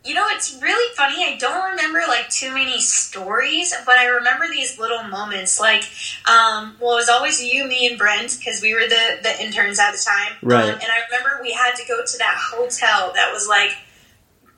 [0.06, 1.24] You know, it's really funny.
[1.24, 5.62] I don't remember like too many stories, but I remember these little moments.
[5.62, 5.84] Like,
[6.30, 9.80] um, well, it was always you, me, and Brent because we were the the interns
[9.80, 10.34] at the time.
[10.42, 10.64] Right.
[10.66, 13.72] Um, and I remember we had to go to that hotel that was like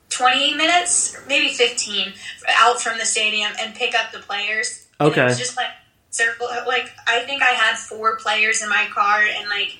[0.10, 2.13] twenty minutes, maybe fifteen,
[2.60, 4.88] out from the stadium and pick up the players.
[4.99, 5.21] And Okay.
[5.21, 5.69] it was just like
[6.10, 6.47] circle.
[6.65, 9.77] Like, I think I had four players in my car, and like.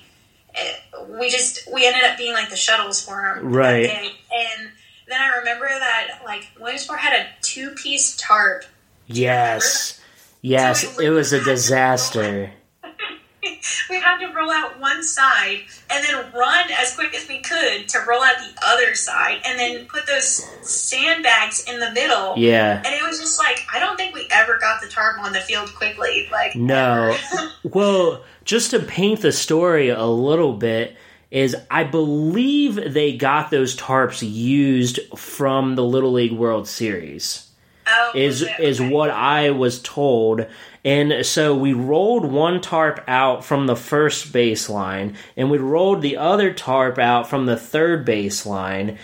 [0.54, 0.74] eh,
[1.08, 3.90] We just we ended up being like the shuttles for them, Right.
[3.90, 4.70] And
[5.08, 8.64] then I remember that like Williamsport had a two piece tarp.
[9.06, 10.00] Yes.
[10.42, 12.52] Yes, it was a disaster.
[13.90, 17.88] we had to roll out one side and then run as quick as we could
[17.88, 22.34] to roll out the other side and then put those sandbags in the middle.
[22.36, 22.82] Yeah.
[22.84, 25.40] And it was just like I don't think we ever got the tarp on the
[25.40, 26.28] field quickly.
[26.30, 27.16] Like No.
[27.64, 30.96] Well, just to paint the story a little bit,
[31.36, 37.48] is I believe they got those tarps used from the Little League World Series.
[37.86, 38.58] oh, Is it?
[38.58, 38.90] is Okay.
[38.90, 40.46] what I was told.
[40.82, 46.16] And so we rolled one tarp out from the first baseline, and we rolled the
[46.16, 48.96] other tarp out from the third baseline,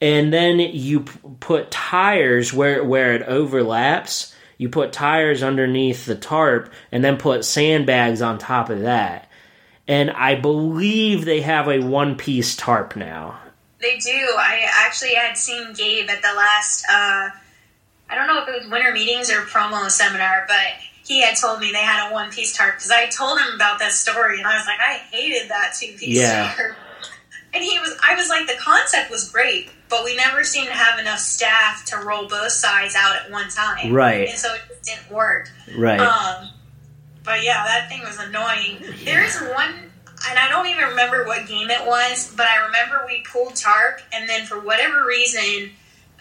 [0.00, 4.34] and then you p- put tires where where it overlaps.
[4.58, 9.25] You put tires underneath the tarp, and then put sandbags on top of that.
[9.88, 13.38] And I believe they have a one piece tarp now.
[13.80, 14.10] They do.
[14.10, 16.84] I actually had seen Gabe at the last.
[16.90, 17.30] Uh,
[18.08, 20.56] I don't know if it was winter meetings or promo seminar, but
[21.04, 23.78] he had told me they had a one piece tarp because I told him about
[23.78, 26.52] that story, and I was like, I hated that two piece Yeah.
[26.56, 26.76] tarp.
[27.54, 30.74] And he was, I was like, the concept was great, but we never seemed to
[30.74, 34.28] have enough staff to roll both sides out at one time, Right.
[34.28, 35.48] And so it just didn't work.
[35.78, 35.98] Right.
[36.00, 36.50] Um,
[37.26, 38.78] but yeah, that thing was annoying.
[39.04, 39.90] There is one,
[40.30, 44.00] and I don't even remember what game it was, but I remember we pulled tarp,
[44.12, 45.70] and then for whatever reason,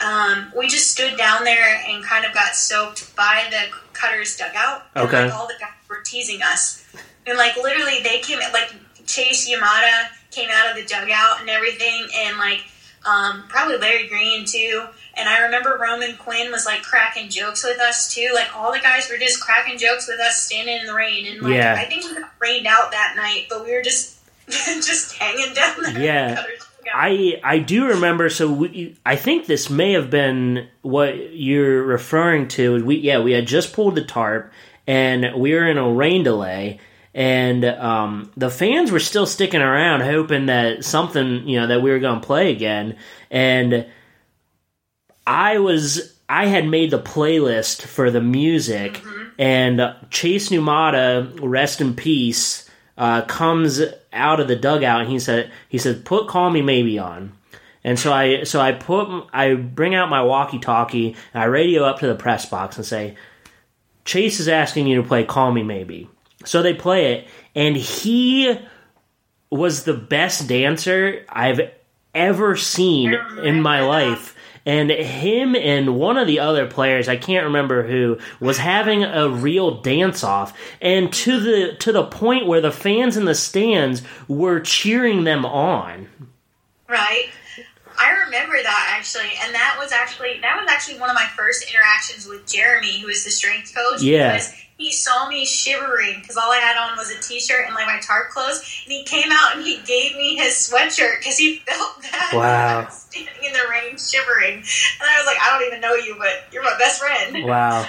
[0.03, 4.87] um, we just stood down there and kind of got soaked by the Cutters dugout.
[4.95, 5.23] And, Okay.
[5.25, 6.83] like, all the guys were teasing us,
[7.25, 8.73] and like literally, they came like
[9.05, 12.61] Chase Numata came out of the dugout and everything, and like
[13.05, 14.85] um, probably Larry Greene too.
[15.17, 18.31] And I remember Roman Quinn was like cracking jokes with us too.
[18.33, 21.25] Like all the guys were just cracking jokes with us standing in the rain.
[21.25, 21.75] And like Yeah.
[21.77, 26.01] I think it rained out that night, but we were just just hanging down there.
[26.01, 26.43] Yeah.
[26.93, 28.29] I I do remember.
[28.29, 32.83] So we, I think this may have been what you're referring to.
[32.85, 34.51] We yeah, we had just pulled the tarp,
[34.85, 36.79] and we were in a rain delay,
[37.15, 41.89] and um, the fans were still sticking around, hoping that something you know that we
[41.89, 42.97] were going to play again.
[43.31, 43.87] And
[45.25, 49.01] I was I had made the playlist for the music,
[49.39, 55.51] and Chase Numata, rest in peace uh, comes out of the dugout and he said
[55.69, 57.31] he said put call me maybe on.
[57.83, 61.83] And so i so i put i bring out my walkie talkie and i radio
[61.83, 63.15] up to the press box and say
[64.05, 66.09] chase is asking you to play call me maybe
[66.45, 68.57] so they play it and he
[69.49, 71.61] was the best dancer i've
[72.13, 77.45] ever seen in my life and him and one of the other players i can't
[77.45, 82.61] remember who was having a real dance off and to the to the point where
[82.61, 86.07] the fans in the stands were cheering them on
[86.87, 87.29] Right.
[87.97, 91.69] I remember that actually, and that was actually that was actually one of my first
[91.69, 94.01] interactions with Jeremy, who is the strength coach.
[94.01, 94.33] Yeah.
[94.33, 97.85] Because he saw me shivering because all I had on was a t-shirt and like
[97.87, 101.57] my tarp clothes, and he came out and he gave me his sweatshirt because he
[101.59, 102.33] felt bad.
[102.33, 102.87] Wow.
[102.91, 106.51] Standing in the rain shivering, and I was like, I don't even know you, but
[106.51, 107.45] you're my best friend.
[107.45, 107.85] wow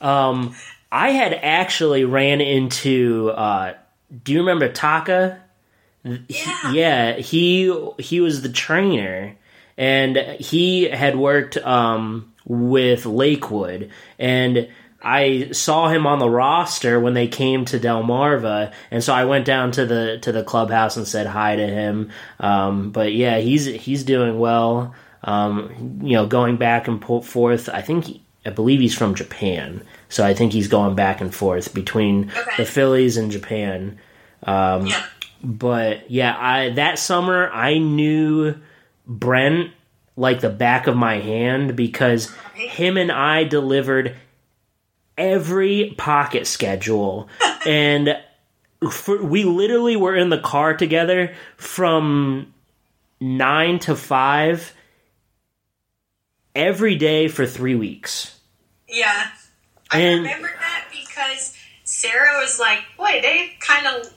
[0.00, 0.54] um
[0.90, 3.72] i had actually ran into uh
[4.24, 5.40] do you remember taka
[6.02, 6.72] Yeah.
[6.72, 9.36] yeah he he was the trainer
[9.76, 14.68] and he had worked um, with Lakewood, and
[15.04, 19.44] I saw him on the roster when they came to Delmarva, and so I went
[19.44, 22.10] down to the to the clubhouse and said hi to him.
[22.40, 24.94] Um, but yeah, he's he's doing well.
[25.22, 27.68] Um, you know, going back and forth.
[27.68, 28.06] I think
[28.46, 32.50] I believe he's from Japan, so I think he's going back and forth between Okay.
[32.58, 33.98] the Phillies and Japan.
[34.42, 35.04] Um, Yeah.
[35.42, 38.54] but yeah, I that summer I knew
[39.06, 39.70] Brent
[40.16, 44.14] like the back of my hand because him and I delivered
[45.16, 47.28] every pocket schedule
[47.66, 48.16] and
[48.90, 52.52] for, we literally were in the car together from
[53.20, 54.74] 9 to 5
[56.54, 58.38] every day for 3 weeks.
[58.88, 59.28] Yeah.
[59.90, 64.13] I And- remember that because Sarah was like, boy, they kind of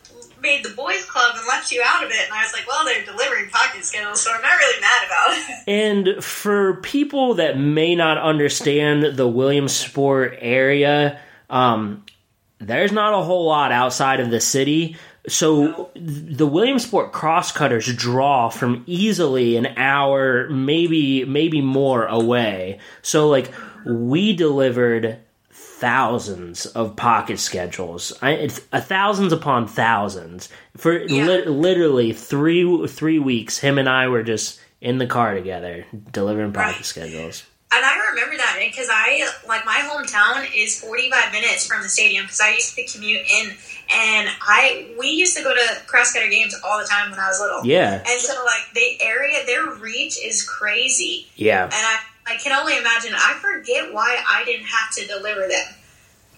[0.47, 2.23] made the boys club and left you out of it.
[2.23, 5.37] And I was like, well, they're delivering pocket schedules, so I'm not really mad about
[5.37, 5.43] it.
[5.67, 12.05] And for people that may not understand the Williamsport area, um,
[12.59, 14.95] there's not a whole lot outside of the city.
[15.27, 22.79] So the Williamsport crosscutters draw from easily an hour, maybe maybe more away.
[23.01, 23.51] So like
[23.85, 25.19] we delivered
[25.79, 31.25] thousands of pocket schedules, I, it's a thousands upon thousands for Yeah.
[31.25, 33.57] li- literally three three weeks.
[33.59, 36.85] Him and I were just in the car together delivering pocket Right.
[36.85, 37.43] schedules.
[37.69, 41.89] And I remember that eh, because I, like, my hometown is 45 minutes from the
[41.89, 43.47] stadium because I used to commute in.
[43.93, 47.41] And I, we used to go to crosscutter games all the time when I was
[47.41, 47.65] little.
[47.65, 51.27] Yeah, And so, like, the area, their reach is crazy.
[51.35, 51.65] yeah.
[51.65, 53.13] And I, I can only imagine.
[53.15, 55.65] I forget why I didn't have to deliver them.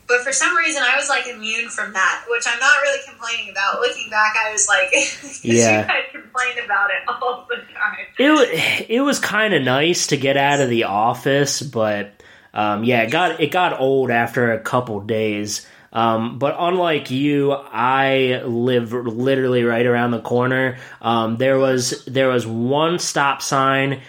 [0.07, 3.51] But for some reason, I was like immune from that, which I'm not really complaining
[3.51, 3.79] about.
[3.79, 4.91] Looking back, I was like,
[5.43, 5.81] Yeah.
[5.81, 8.05] you guys complained about it all the time.
[8.17, 12.23] it it was kind of nice to get out of the office, but
[12.55, 15.67] um, yeah, it got it got old after a couple days.
[15.93, 20.77] Um, but unlike you, I live literally right around the corner.
[21.01, 24.01] Um, there was there was one stop sign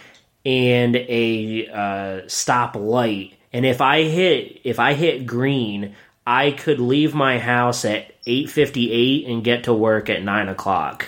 [0.45, 5.95] and a uh, stop light, and if I hit if I hit green,
[6.27, 10.49] I could leave my house at eight fifty eight and get to work at nine
[10.49, 11.07] o'clock.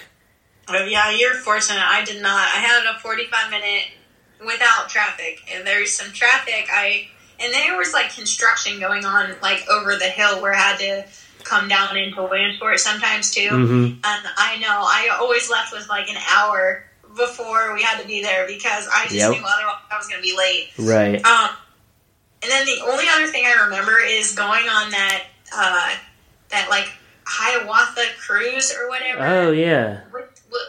[0.69, 1.83] Oh, yeah, you're fortunate.
[1.83, 2.39] I did not.
[2.39, 3.85] I had a 45 minute
[4.41, 6.67] without traffic, and there's some traffic.
[6.73, 7.09] I
[7.41, 11.05] and there was like construction going on like over the hill where I had to
[11.45, 13.49] come down into Williamsport sometimes too.
[13.49, 16.85] hmm And I know I always left with like an hour
[17.17, 19.31] before we had to be there because I just Yep.
[19.33, 20.71] knew otherwise I was going to be late.
[20.79, 21.25] Right.
[21.25, 21.51] Um,
[22.43, 25.95] and then the only other thing I remember is going on that uh,
[26.51, 26.89] that like
[27.25, 29.25] Hiawatha cruise or whatever.
[29.27, 30.01] Oh yeah.
[30.13, 30.21] Wa-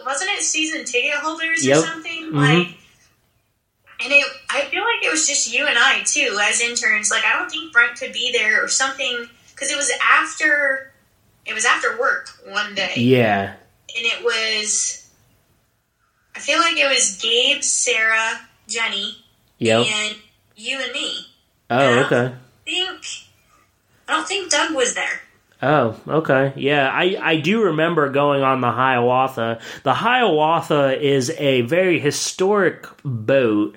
[0.05, 1.77] wasn't it season ticket holders Yep.
[1.77, 2.35] or something Mhm.
[2.35, 2.77] like?
[4.03, 7.09] And it, I feel like it was just you and I too as interns.
[7.09, 10.91] Like I don't think Brent could be there or something because it was after
[11.45, 13.53] it was after work one day, Yeah.
[13.95, 15.02] and it was.
[16.35, 19.17] I feel like it was Gabe, Sarah, Jenny,
[19.59, 19.85] Yep.
[19.87, 20.15] and
[20.55, 21.13] you and me.
[21.69, 22.05] Oh, Yeah.
[22.05, 22.25] okay.
[22.25, 23.05] I think
[24.07, 25.21] I don't think Doug was there.
[25.61, 26.51] Oh, okay.
[26.57, 29.59] Yeah, I, I do remember going on the Hiawatha.
[29.83, 33.75] The Hiawatha is a very historic boat,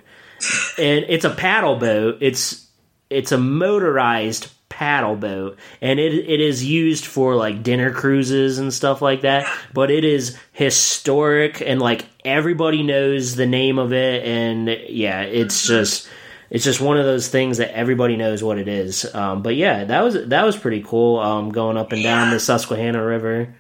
[0.79, 2.19] and it's a paddle boat.
[2.21, 2.67] It's
[3.09, 8.75] it's a motorized paddle boat, and it it is used for like dinner cruises and
[8.75, 9.51] stuff like that.
[9.73, 15.67] But it is historic, and like everybody knows the name of it, and yeah, it's
[15.67, 16.07] just
[16.51, 19.07] it's just one of those things that everybody knows what it is.
[19.15, 21.21] Um, but yeah, that was that was pretty cool.
[21.21, 23.55] Um, going up and down the Susquehanna River.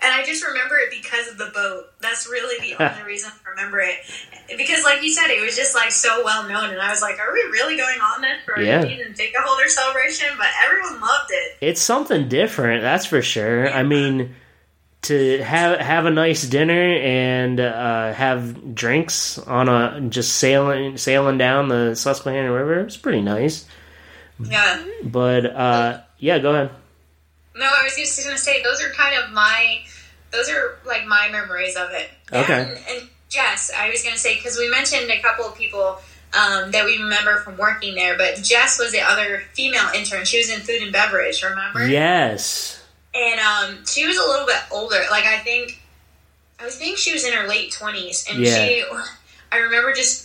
[0.00, 1.83] And I just remember it because of the boat.
[2.14, 3.96] That's really the only reason I remember it.
[4.56, 7.18] Because, like you said, it was just like so well known, and I was like,
[7.18, 8.80] "Are we really going on this for Yeah.
[8.80, 11.56] a season ticket holder celebration?" But everyone loved it.
[11.60, 13.68] It's something different, that's for sure.
[13.70, 14.34] I mean,
[15.02, 21.38] to have have a nice dinner and uh, have drinks on a just sailing sailing
[21.38, 23.66] down the Susquehanna River, it's pretty nice.
[24.38, 24.84] Yeah.
[25.02, 26.70] But uh, yeah, go ahead.
[27.56, 29.83] No, I was just going to say those are kind of my,
[30.34, 32.08] those are like my memories of it.
[32.32, 32.60] Okay.
[32.62, 35.98] And, and Jess, I was going to say because we mentioned a couple of people
[36.34, 40.24] um, that we remember from working there, but Jess was the other female intern.
[40.24, 41.42] She was in food and beverage.
[41.42, 41.86] Remember?
[41.86, 42.82] Yes.
[43.14, 45.00] and um, she was a little bit older.
[45.10, 45.80] Like I think,
[46.60, 48.54] I think she was in her late twenties, and Yeah.
[48.54, 48.84] she,
[49.52, 50.23] I remember just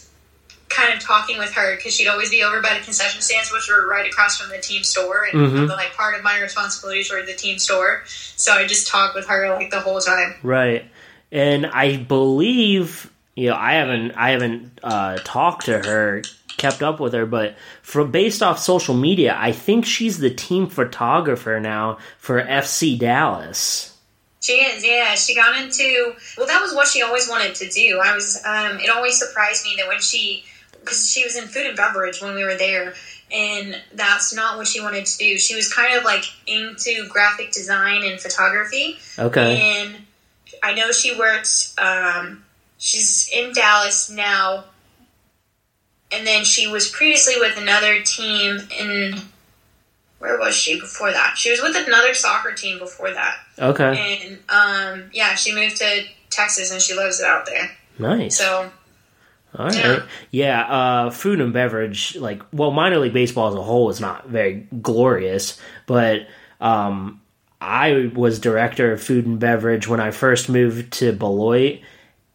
[0.70, 3.68] kind of talking with her because she'd always be over by the concession stands, which
[3.70, 5.68] were right across from the team store, and Mhm.
[5.70, 8.04] like part of my responsibilities were the team store.
[8.36, 10.36] So I just talked with her like the whole time.
[10.44, 10.86] Right.
[11.32, 16.24] And I believe you know, I haven't I haven't uh, talked to her,
[16.58, 20.68] kept up with her, but from based off social media, I think she's the team
[20.68, 23.96] photographer now for FC Dallas.
[24.42, 25.16] She is, yeah.
[25.16, 28.00] She got into well, that was what she always wanted to do.
[28.04, 30.44] I was, um, it always surprised me that when she,
[30.80, 32.94] because she was in food and beverage when we were there,
[33.32, 35.38] and that's not what she wanted to do.
[35.38, 38.98] She was kind of like into graphic design and photography.
[39.18, 39.82] Okay.
[39.82, 39.96] And
[40.64, 41.76] I know she works.
[41.78, 42.44] Um,
[42.78, 44.66] she's in Dallas now,
[46.12, 49.16] and then she was previously with another team in.
[50.20, 51.36] Where was she before that?
[51.38, 54.20] She was with another soccer team before that, Okay.
[54.22, 57.72] and um, yeah, she moved to Texas and she loves it out there.
[58.00, 58.38] Nice.
[58.38, 58.70] So
[59.56, 59.76] All right.
[59.76, 60.06] Yeah.
[60.32, 64.28] Yeah, uh, food and beverage, like, well, minor league baseball as a whole is not
[64.28, 66.28] very glorious, but
[66.62, 67.22] um,
[67.60, 71.82] I was director of food and beverage when I first moved to Beloit.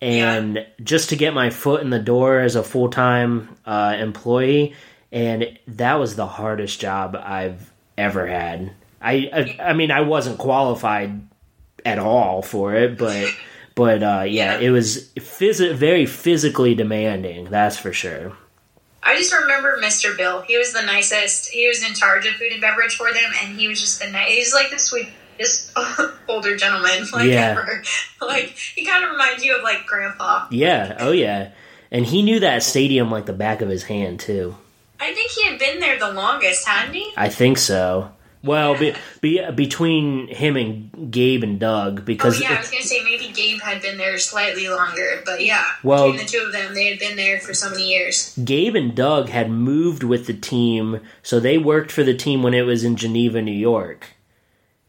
[0.01, 4.75] And just to get my foot in the door as a full time uh, employee,
[5.11, 8.73] and that was the hardest job I've ever had.
[9.01, 11.27] I, I, I mean, I wasn't qualified
[11.87, 13.29] at all for it, but
[13.75, 17.47] but uh, yeah, it was phys- very physically demanding.
[17.47, 18.33] That's for sure.
[19.03, 20.17] I just remember Mr.
[20.17, 20.41] Bill.
[20.43, 21.49] He was the nicest.
[21.51, 24.11] He was in charge of food and beverage for them, and he was just the
[24.11, 24.29] nice.
[24.33, 25.73] He's like the sweetest
[26.29, 27.51] older gentleman like Yeah.
[27.59, 27.83] ever.
[28.23, 30.47] Like he kind of reminds you of like grandpa.
[30.51, 31.51] Yeah, oh yeah,
[31.91, 34.57] and he knew that stadium like the back of his hand too.
[34.99, 37.13] I think he had been there the longest, hadn't he?
[37.19, 38.11] I think so.
[38.45, 42.83] Well, be, be, between him and Gabe and Doug, Oh because yeah, I was gonna
[42.83, 46.53] say maybe Gabe had been there slightly longer, but yeah, Well- between the two of
[46.53, 48.37] them, they had been there for so many years.
[48.45, 52.53] Gabe and Doug had moved with the team, so they worked for the team when
[52.53, 54.09] it was in Geneva, New York,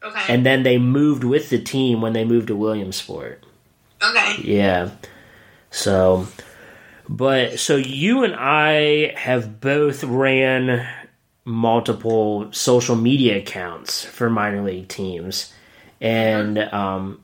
[0.04, 3.42] Okay, and then they moved with the team when they moved to Williamsport.
[4.02, 4.90] okay, Yeah.
[5.70, 6.28] So,
[7.08, 10.86] but so you and I have both ran
[11.46, 15.54] multiple social media accounts for minor league teams,
[16.00, 17.22] and um,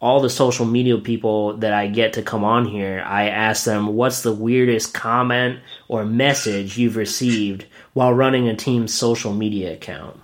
[0.00, 3.94] all the social media people that I get to come on here, I ask them,
[3.94, 10.20] "What's the weirdest comment or message you've received while running a team's social media account?"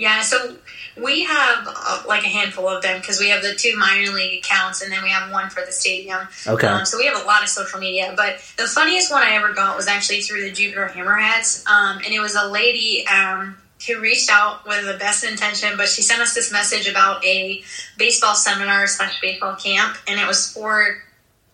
[0.00, 0.22] yeah.
[0.22, 0.56] So
[0.96, 4.40] we have uh, like a handful of them because we have the two minor league
[4.40, 6.20] accounts, and then we have one for the stadium.
[6.46, 6.66] Okay.
[6.66, 9.52] Um, so we have a lot of social media, but the funniest one I ever
[9.52, 14.00] got was actually through the Jupiter Hammerheads, um, and it was a lady um, who
[14.00, 17.62] reached out with the best intention, but she sent us this message about a
[17.96, 21.02] baseball seminar slash baseball camp, and it was for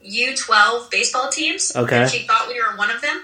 [0.04, 1.74] U12 baseball teams.
[1.74, 2.02] Okay.
[2.02, 3.22] And she thought we were one of them.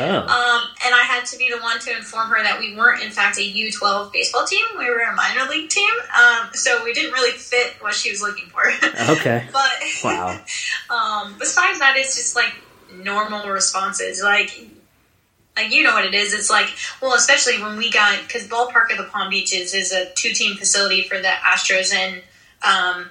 [0.00, 3.02] Oh, Um, and I had to be the one to inform her that we weren't,
[3.02, 4.64] in fact, a U12 baseball team.
[4.78, 5.90] We were a minor league team.
[6.18, 8.62] Um, so we didn't really fit what she was looking for.
[9.10, 9.46] okay.
[9.52, 9.70] but
[10.04, 10.40] Wow.
[10.90, 12.54] um, besides that, it's just like
[12.94, 14.22] normal responses.
[14.22, 14.50] Like,
[15.56, 16.32] like you know what it is.
[16.32, 16.68] It's like,
[17.02, 21.02] well, especially when we got because ballpark of the Palm Beaches is a two-team facility
[21.02, 22.22] for the Astros and
[22.62, 23.10] um,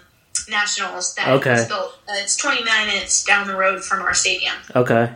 [0.50, 1.16] Nationals.
[1.16, 1.66] That Okay.
[1.68, 1.98] built.
[2.08, 4.56] Uh, it's 20 minutes down the road from our stadium.
[4.76, 5.12] Okay.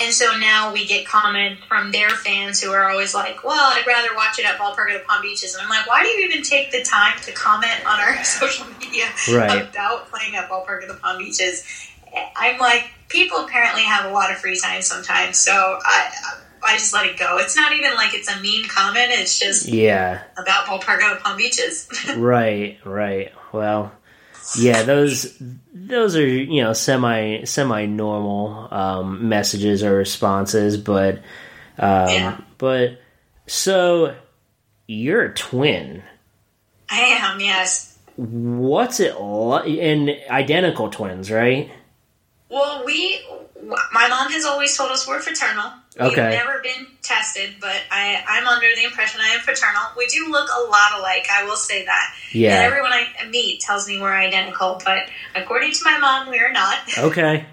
[0.00, 3.86] And so now we get comments from their fans who are always like, well, I'd
[3.86, 5.54] rather watch it at Ballpark of the Palm Beaches.
[5.54, 8.66] And I'm like, why do you even take the time to comment on our social
[8.80, 9.62] media Right.
[9.68, 11.64] about playing at Ballpark of the Palm Beaches?
[12.36, 15.36] I'm like, people apparently have a lot of free time sometimes.
[15.38, 16.10] So I,
[16.64, 17.36] I just let it go.
[17.38, 19.10] It's not even like it's a mean comment.
[19.10, 20.22] It's just Yeah.
[20.38, 21.88] about Ballpark of the Palm Beaches.
[22.16, 23.32] Right, right.
[23.52, 23.92] Well,
[24.58, 25.36] yeah, those
[25.72, 31.16] those are you know semi semi normal um, messages or responses, but
[31.78, 32.40] um, Yeah.
[32.58, 33.00] but
[33.46, 34.14] so
[34.86, 36.02] you're a twin.
[36.90, 37.96] I am, yes.
[38.16, 39.66] What's it like?
[39.68, 41.70] And identical twins, right?
[42.48, 43.20] Well, we,
[43.92, 45.70] my mom has always told us we're fraternal.
[45.98, 46.30] We've Okay.
[46.30, 49.82] never been tested, but I, I'm under the impression I am fraternal.
[49.96, 52.14] We do look a lot alike, I will say that.
[52.32, 52.60] And Yeah.
[52.60, 56.78] everyone I meet tells me we're identical, but according to my mom, we are not.
[56.98, 57.46] Okay.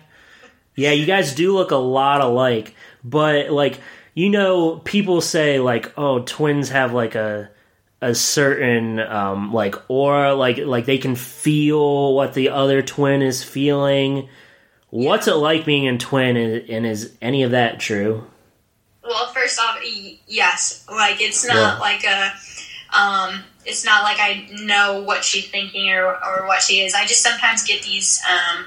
[0.76, 3.80] Yeah, you guys do look a lot alike, but like
[4.14, 7.50] you know, people say like, oh, twins have like a
[8.00, 13.44] a certain um like aura, like like they can feel what the other twin is
[13.44, 14.30] feeling.
[14.90, 18.26] What's it like being a twin, and, and is any of that true?
[19.04, 19.80] Well, first off,
[20.28, 20.86] yes.
[20.90, 21.80] Like, it's not Yeah.
[21.80, 22.34] like a.
[22.98, 26.94] Um, it's not like I know what she's thinking or, or what she is.
[26.94, 28.66] I just sometimes get these, um,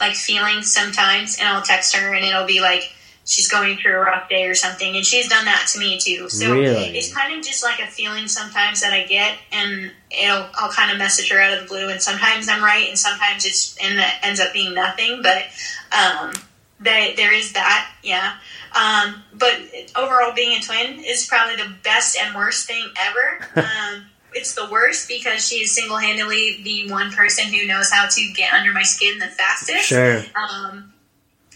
[0.00, 2.92] like, feelings sometimes, and I'll text her, and it'll be like,
[3.30, 6.28] she's going through a rough day or something, and she's done that to me too.
[6.28, 6.98] So Really?
[6.98, 10.90] it's kind of just like a feeling sometimes that I get, and it'll I'll kind
[10.90, 14.00] of message her out of the blue, and sometimes I'm right, and sometimes it's and
[14.00, 15.22] it ends up being nothing.
[15.22, 15.44] But
[15.92, 16.32] um,
[16.80, 18.34] that there is that, yeah.
[18.74, 19.54] Um, but
[19.96, 23.46] overall, being a twin is probably the best and worst thing ever.
[23.70, 28.06] Um, it's the worst because she is single handedly the one person who knows how
[28.06, 29.86] to get under my skin the fastest.
[29.86, 30.22] Sure.
[30.36, 30.89] Um,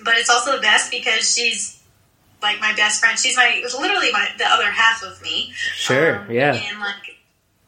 [0.03, 1.83] but it's also the best because she's
[2.43, 3.19] like my best friend.
[3.19, 5.53] She's my literally my the other half of me.
[5.75, 6.19] Sure.
[6.21, 6.55] Um, yeah.
[6.55, 7.17] And like,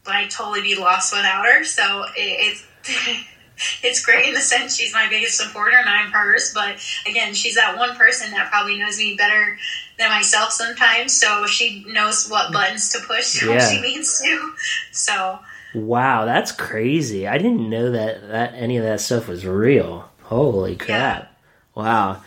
[0.07, 1.65] I'd totally be lost without her.
[1.65, 2.57] So it,
[2.87, 3.27] it's
[3.83, 6.53] it's great in the sense she's my biggest supporter and I'm hers.
[6.55, 6.77] But
[7.09, 9.59] again, she's that one person that probably knows me better
[9.99, 11.13] than myself sometimes.
[11.15, 13.71] So she knows what buttons to push when Yeah.
[13.71, 14.53] she needs to.
[14.93, 15.39] So
[15.75, 17.27] Wow, that's crazy.
[17.27, 20.11] I didn't know that that any of that stuff was real.
[20.23, 21.36] Holy crap.
[21.77, 22.23] Wow.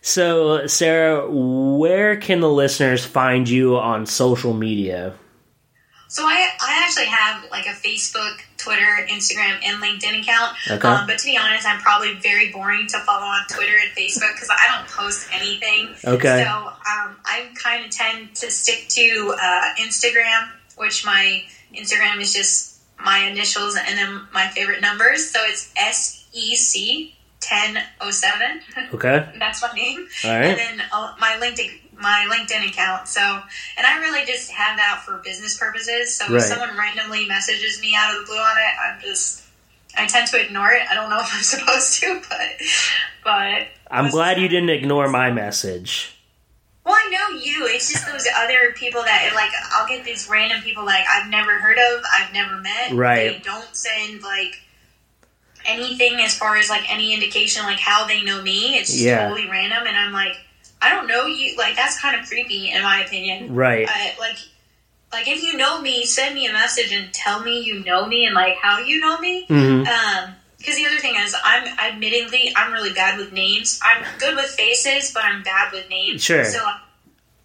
[0.00, 5.14] So, Sarah, where can the listeners find you on social media?
[6.08, 10.56] So I, I actually have like a Facebook, Twitter, Instagram, and LinkedIn account.
[10.70, 10.86] Okay.
[10.86, 14.32] Um, but to be honest, I'm probably very boring to follow on Twitter and Facebook
[14.34, 15.88] because I don't post anything.
[16.04, 16.44] Okay.
[16.44, 21.42] So um, I kind of tend to stick to uh, Instagram, which my
[21.74, 25.30] Instagram is just my initials and then my favorite numbers.
[25.30, 27.13] So it's S E C
[27.44, 28.60] ten oh seven.
[28.92, 29.30] Okay.
[29.38, 31.70] That's my name All and then uh, my LinkedIn
[32.00, 33.06] my LinkedIn account.
[33.06, 36.16] So, and I really just have that for business purposes.
[36.16, 36.36] So Right.
[36.36, 39.42] if someone randomly messages me out of the blue on it, I'm just
[39.96, 40.82] I tend to ignore it.
[40.90, 42.50] I don't know if I'm supposed to, but
[43.22, 46.10] but I'm glad you didn't ignore my message.
[46.84, 47.66] Well, I know you.
[47.66, 51.52] It's just those other people that like I'll get these random people like I've never
[51.58, 52.92] heard of, I've never met.
[52.92, 53.34] Right.
[53.34, 54.60] They don't send like
[55.66, 58.76] anything as far as like any indication like how they know me.
[58.76, 59.22] It's just Yeah.
[59.28, 60.36] totally random, and I'm like,
[60.82, 61.56] I don't know you.
[61.56, 63.54] Like that's kind of creepy in my opinion.
[63.54, 63.86] Right.
[63.88, 64.36] I, like,
[65.12, 68.26] like if you know me, send me a message and tell me you know me
[68.26, 69.46] and like how you know me.
[69.46, 73.78] hmm Um, because the other thing is, I'm admittedly I'm really bad with names.
[73.82, 76.22] I'm good with faces, but I'm bad with names.
[76.24, 76.44] Sure.
[76.44, 76.58] So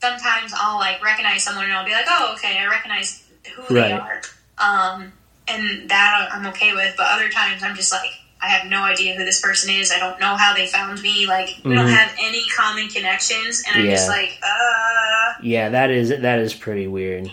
[0.01, 3.24] sometimes I'll like recognize someone and I'll be like, oh, okay, I recognize
[3.55, 4.22] who they are.
[4.57, 5.11] Um,
[5.49, 6.93] and that I'm okay with.
[6.97, 9.91] But other times I'm just like, I have no idea who this person is.
[9.91, 11.25] I don't know how they found me.
[11.27, 11.93] Like we don't Mhm.
[11.95, 13.91] have any common connections, and I'm Yeah.
[13.95, 17.31] just like, uh, Yeah, that is that is pretty weird.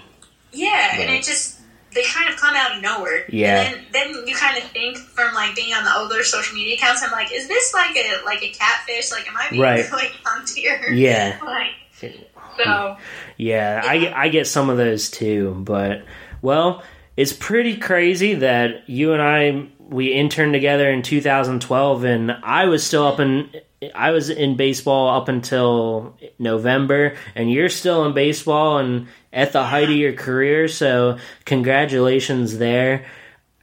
[0.53, 0.97] yeah.
[1.01, 1.55] And it just
[1.95, 3.25] they kind of come out of nowhere.
[3.29, 3.63] Yeah.
[3.63, 6.75] And then, then you kind of think from like being on the older social media
[6.75, 9.11] accounts, I'm like, is this like a like a catfish?
[9.11, 9.91] Like, am I being Right.
[9.93, 10.91] like punked here?
[10.93, 11.39] Yeah.
[11.43, 11.71] Like,
[12.59, 12.97] so
[13.39, 16.05] Yeah, I, I get some of those too, but
[16.43, 16.83] well,
[17.17, 22.85] it's pretty crazy that you and I we interned together in 2012, and I was
[22.85, 23.51] still up in
[23.95, 29.65] I was in baseball up until November, and you're still in baseball and at the
[29.65, 30.67] height of your career.
[30.69, 33.05] So congratulations there.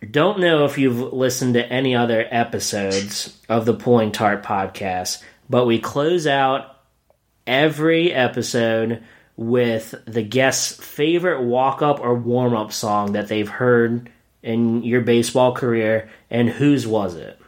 [0.10, 5.66] Don't know if you've listened to any other episodes of the Pulling Tarp podcast, but
[5.66, 6.78] we close out
[7.48, 9.04] every episode
[9.36, 14.10] with the guest's favorite walk up or warm up song that they've heard
[14.44, 17.40] in your baseball career, and whose was it?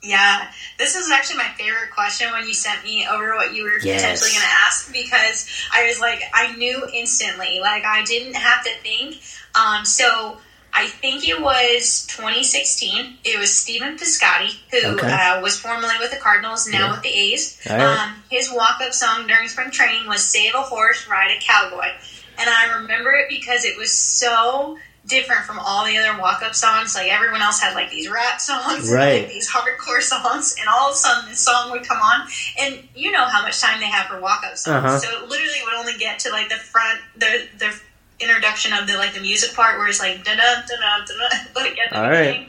[0.00, 3.78] yeah, this is actually my favorite question when you sent me over what you were
[3.82, 4.00] Yes.
[4.00, 7.58] potentially going to ask because I was like, I knew instantly.
[7.60, 9.16] Like I didn't have to think.
[9.54, 10.38] Um, so.
[10.78, 13.18] I think it was 2016.
[13.24, 15.10] It was Stephen Piscotty, who Okay.
[15.10, 16.90] uh, was formerly with the Cardinals, now Yeah.
[16.92, 17.58] with the A's.
[17.68, 17.80] Right.
[17.80, 21.90] Um, his walk-up song during spring training was "Save a Horse, Ride a Cowboy,"
[22.38, 26.94] and I remember it because it was so different from all the other walk-up songs.
[26.94, 29.08] Like everyone else had like these rap songs, Right.
[29.08, 32.28] and, like these hardcore songs, and all of a sudden this song would come on,
[32.58, 34.98] and you know how much time they have for walk-up songs, Uh-huh.
[35.00, 37.80] so it literally would only get to like the front, the the
[38.20, 41.60] introduction of the like the music part where it's like da da da da da
[41.60, 42.48] like at the All right.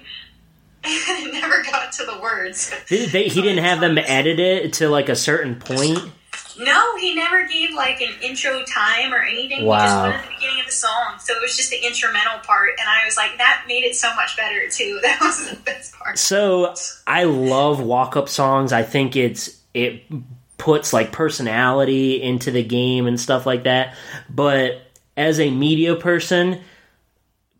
[0.83, 2.73] it never got to the words.
[2.87, 5.99] Did they, he didn't have them edit it to like a certain point.
[6.57, 9.59] No, he never gave like an intro time or anything.
[9.59, 12.39] He just went at the beginning of the song, so it was just the instrumental
[12.39, 14.99] part, and I was like, that made it so much better too.
[15.09, 16.19] That was the best part.
[16.19, 16.75] So
[17.07, 18.73] I love walk up songs.
[18.73, 20.03] I think it's it
[20.57, 23.95] puts like personality into the game and stuff like that.
[24.29, 24.81] But
[25.19, 26.61] as a media person,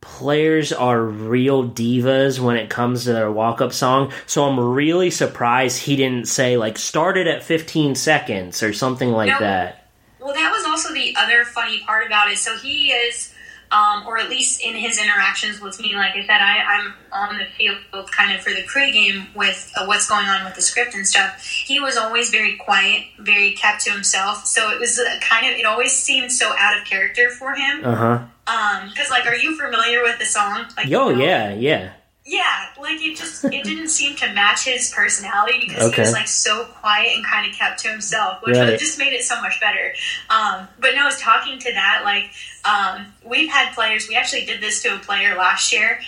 [0.02, 4.12] players are real divas when it comes to their walk up song.
[4.26, 9.28] So I'm really surprised he didn't say like started at 15 seconds or something like
[9.30, 9.40] No.
[9.40, 9.90] that.
[10.20, 12.38] Well, that was also the other funny part about it.
[12.38, 13.29] So he is
[13.72, 15.96] um, or at least in his interactions with me.
[15.96, 17.78] Like I said, I, I'm on the field
[18.12, 21.44] kind of for the pregame with uh, what's going on with the script and stuff.
[21.44, 24.46] He was always very quiet, very kept to himself.
[24.46, 27.86] So it was uh, kind of it always seemed so out of character for him.
[27.86, 28.20] Uh huh.
[28.48, 30.66] Um, because like, are you familiar with the song?
[30.76, 31.24] Like, Yo, you know?
[31.24, 31.94] yeah, yeah.
[32.30, 35.96] Yeah, like it just it didn't seem to match his personality because Okay.
[35.96, 38.78] he was like so quiet and kind of kept to himself, which Right.
[38.78, 39.96] just made it so much better.
[40.30, 42.30] Um, but no, I was talking to that like
[42.66, 44.08] um, we've had players.
[44.08, 46.00] We actually did this to a player last year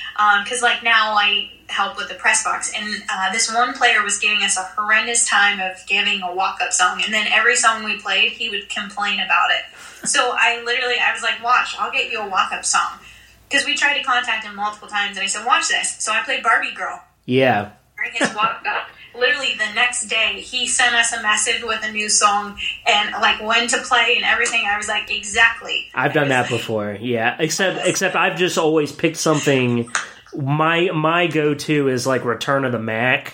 [0.43, 4.19] because like now I help with the press box, and uh, this one player was
[4.19, 7.83] giving us a horrendous time of giving a walk up song, and then every song
[7.83, 10.07] we played, he would complain about it.
[10.07, 12.99] So I literally I was like, watch, I'll get you a walk up song
[13.51, 16.21] because we tried to contact him multiple times, and I said, "Watch this." So I
[16.23, 17.69] played Barbie Girl Yeah.
[17.97, 18.87] during his walk up.
[19.13, 23.41] Literally the next day, he sent us a message with a new song and like
[23.41, 24.65] when to play and everything.
[24.65, 25.87] I was like, exactly.
[25.93, 26.97] I've done that like, before.
[26.99, 29.91] Yeah, except except I've just always picked something.
[30.33, 33.33] My my go to is like Return of the Mack.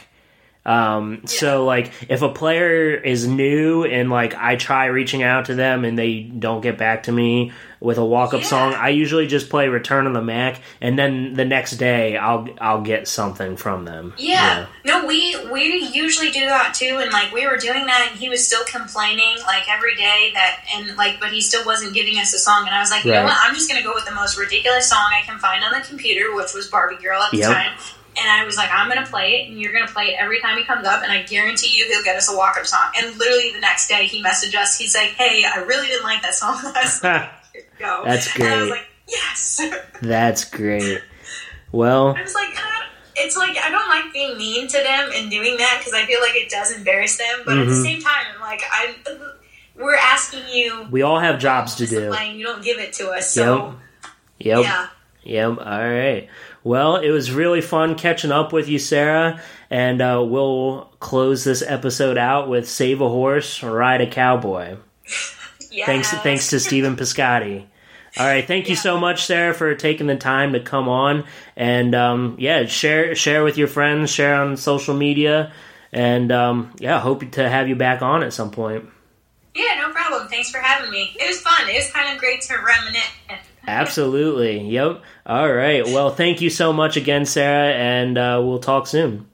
[0.65, 5.55] Um, So like if a player is new and like I try reaching out to
[5.55, 8.47] them and they don't get back to me with a walk up Yeah.
[8.47, 12.47] song, I usually just play Return of the Mack and then the next day I'll
[12.59, 14.13] I'll get something from them.
[14.17, 14.65] Yeah.
[14.83, 15.63] No, we we
[15.93, 19.37] usually do that too, and like we were doing that, and he was still complaining
[19.45, 22.73] like every day that, and like, but he still wasn't giving us a song, and
[22.75, 23.19] I was like, you Right.
[23.19, 23.37] know what?
[23.39, 26.33] I'm just gonna go with the most ridiculous song I can find on the computer,
[26.35, 27.51] which was Barbie Girl at the Yep.
[27.51, 27.71] time.
[28.19, 30.57] And I was like, I'm gonna play it, and you're gonna play it every time
[30.57, 32.87] he comes up, and I guarantee you he'll get us a walk up song.
[32.97, 34.75] And literally the next day, he messaged us.
[34.75, 37.29] He's like, Hey, I really didn't like that song last night.
[37.79, 38.01] Go.
[38.05, 38.71] That's And I was great.
[38.71, 39.61] like, Yes.
[40.01, 40.99] That's great.
[41.71, 42.83] Well, I was like, "Ah."
[43.15, 46.19] it's like I don't like being mean to them and doing that because I feel
[46.21, 47.41] like it does embarrass them.
[47.45, 47.81] But at the Mhm.
[47.83, 48.95] same time, I'm like, I'm
[49.75, 52.13] we're asking you we all have jobs to do.
[52.33, 53.31] you don't give it to us.
[53.31, 53.75] So
[54.39, 54.63] Yep.
[54.63, 54.87] yeah,
[55.23, 55.57] Yep.
[55.59, 56.27] All right.
[56.63, 59.39] Well, it was really fun catching up with you, Sarah,
[59.69, 64.75] and uh, we'll close this episode out with "Save a Horse, Ride a Cowboy."
[65.77, 65.85] yeah.
[65.85, 67.65] Thanks, thanks to Stephen Piscotty.
[68.17, 71.25] All right, thank you so much, Sarah, for taking the time to come on
[71.55, 75.53] and um, yeah, share share with your friends, share on social media,
[75.91, 78.89] and um, yeah, hope to have you back on at some point.
[79.53, 80.27] Yeah, no problem.
[80.29, 81.15] Thanks for having me.
[81.19, 81.69] It was fun.
[81.69, 83.03] It was kind of great to reminisce.
[83.67, 84.61] Absolutely.
[84.61, 85.03] Yep.
[85.25, 85.85] All right.
[85.85, 89.27] Well, thank you so much again, Sarah, and uh, we'll talk soon.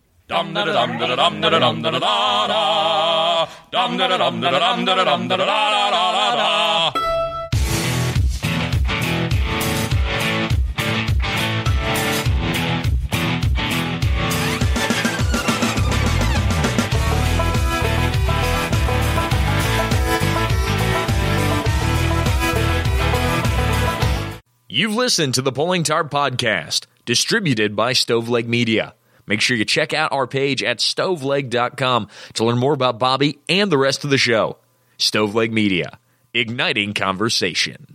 [24.75, 28.95] You've listened to the Pulling Tarp Podcast, distributed by Stoveleg Media.
[29.25, 33.71] Make sure you check out our page at stoveleg.com to learn more about Bobby and
[33.71, 34.57] the rest of the show.
[34.97, 35.99] Stoveleg Media,
[36.33, 37.87] igniting conversation.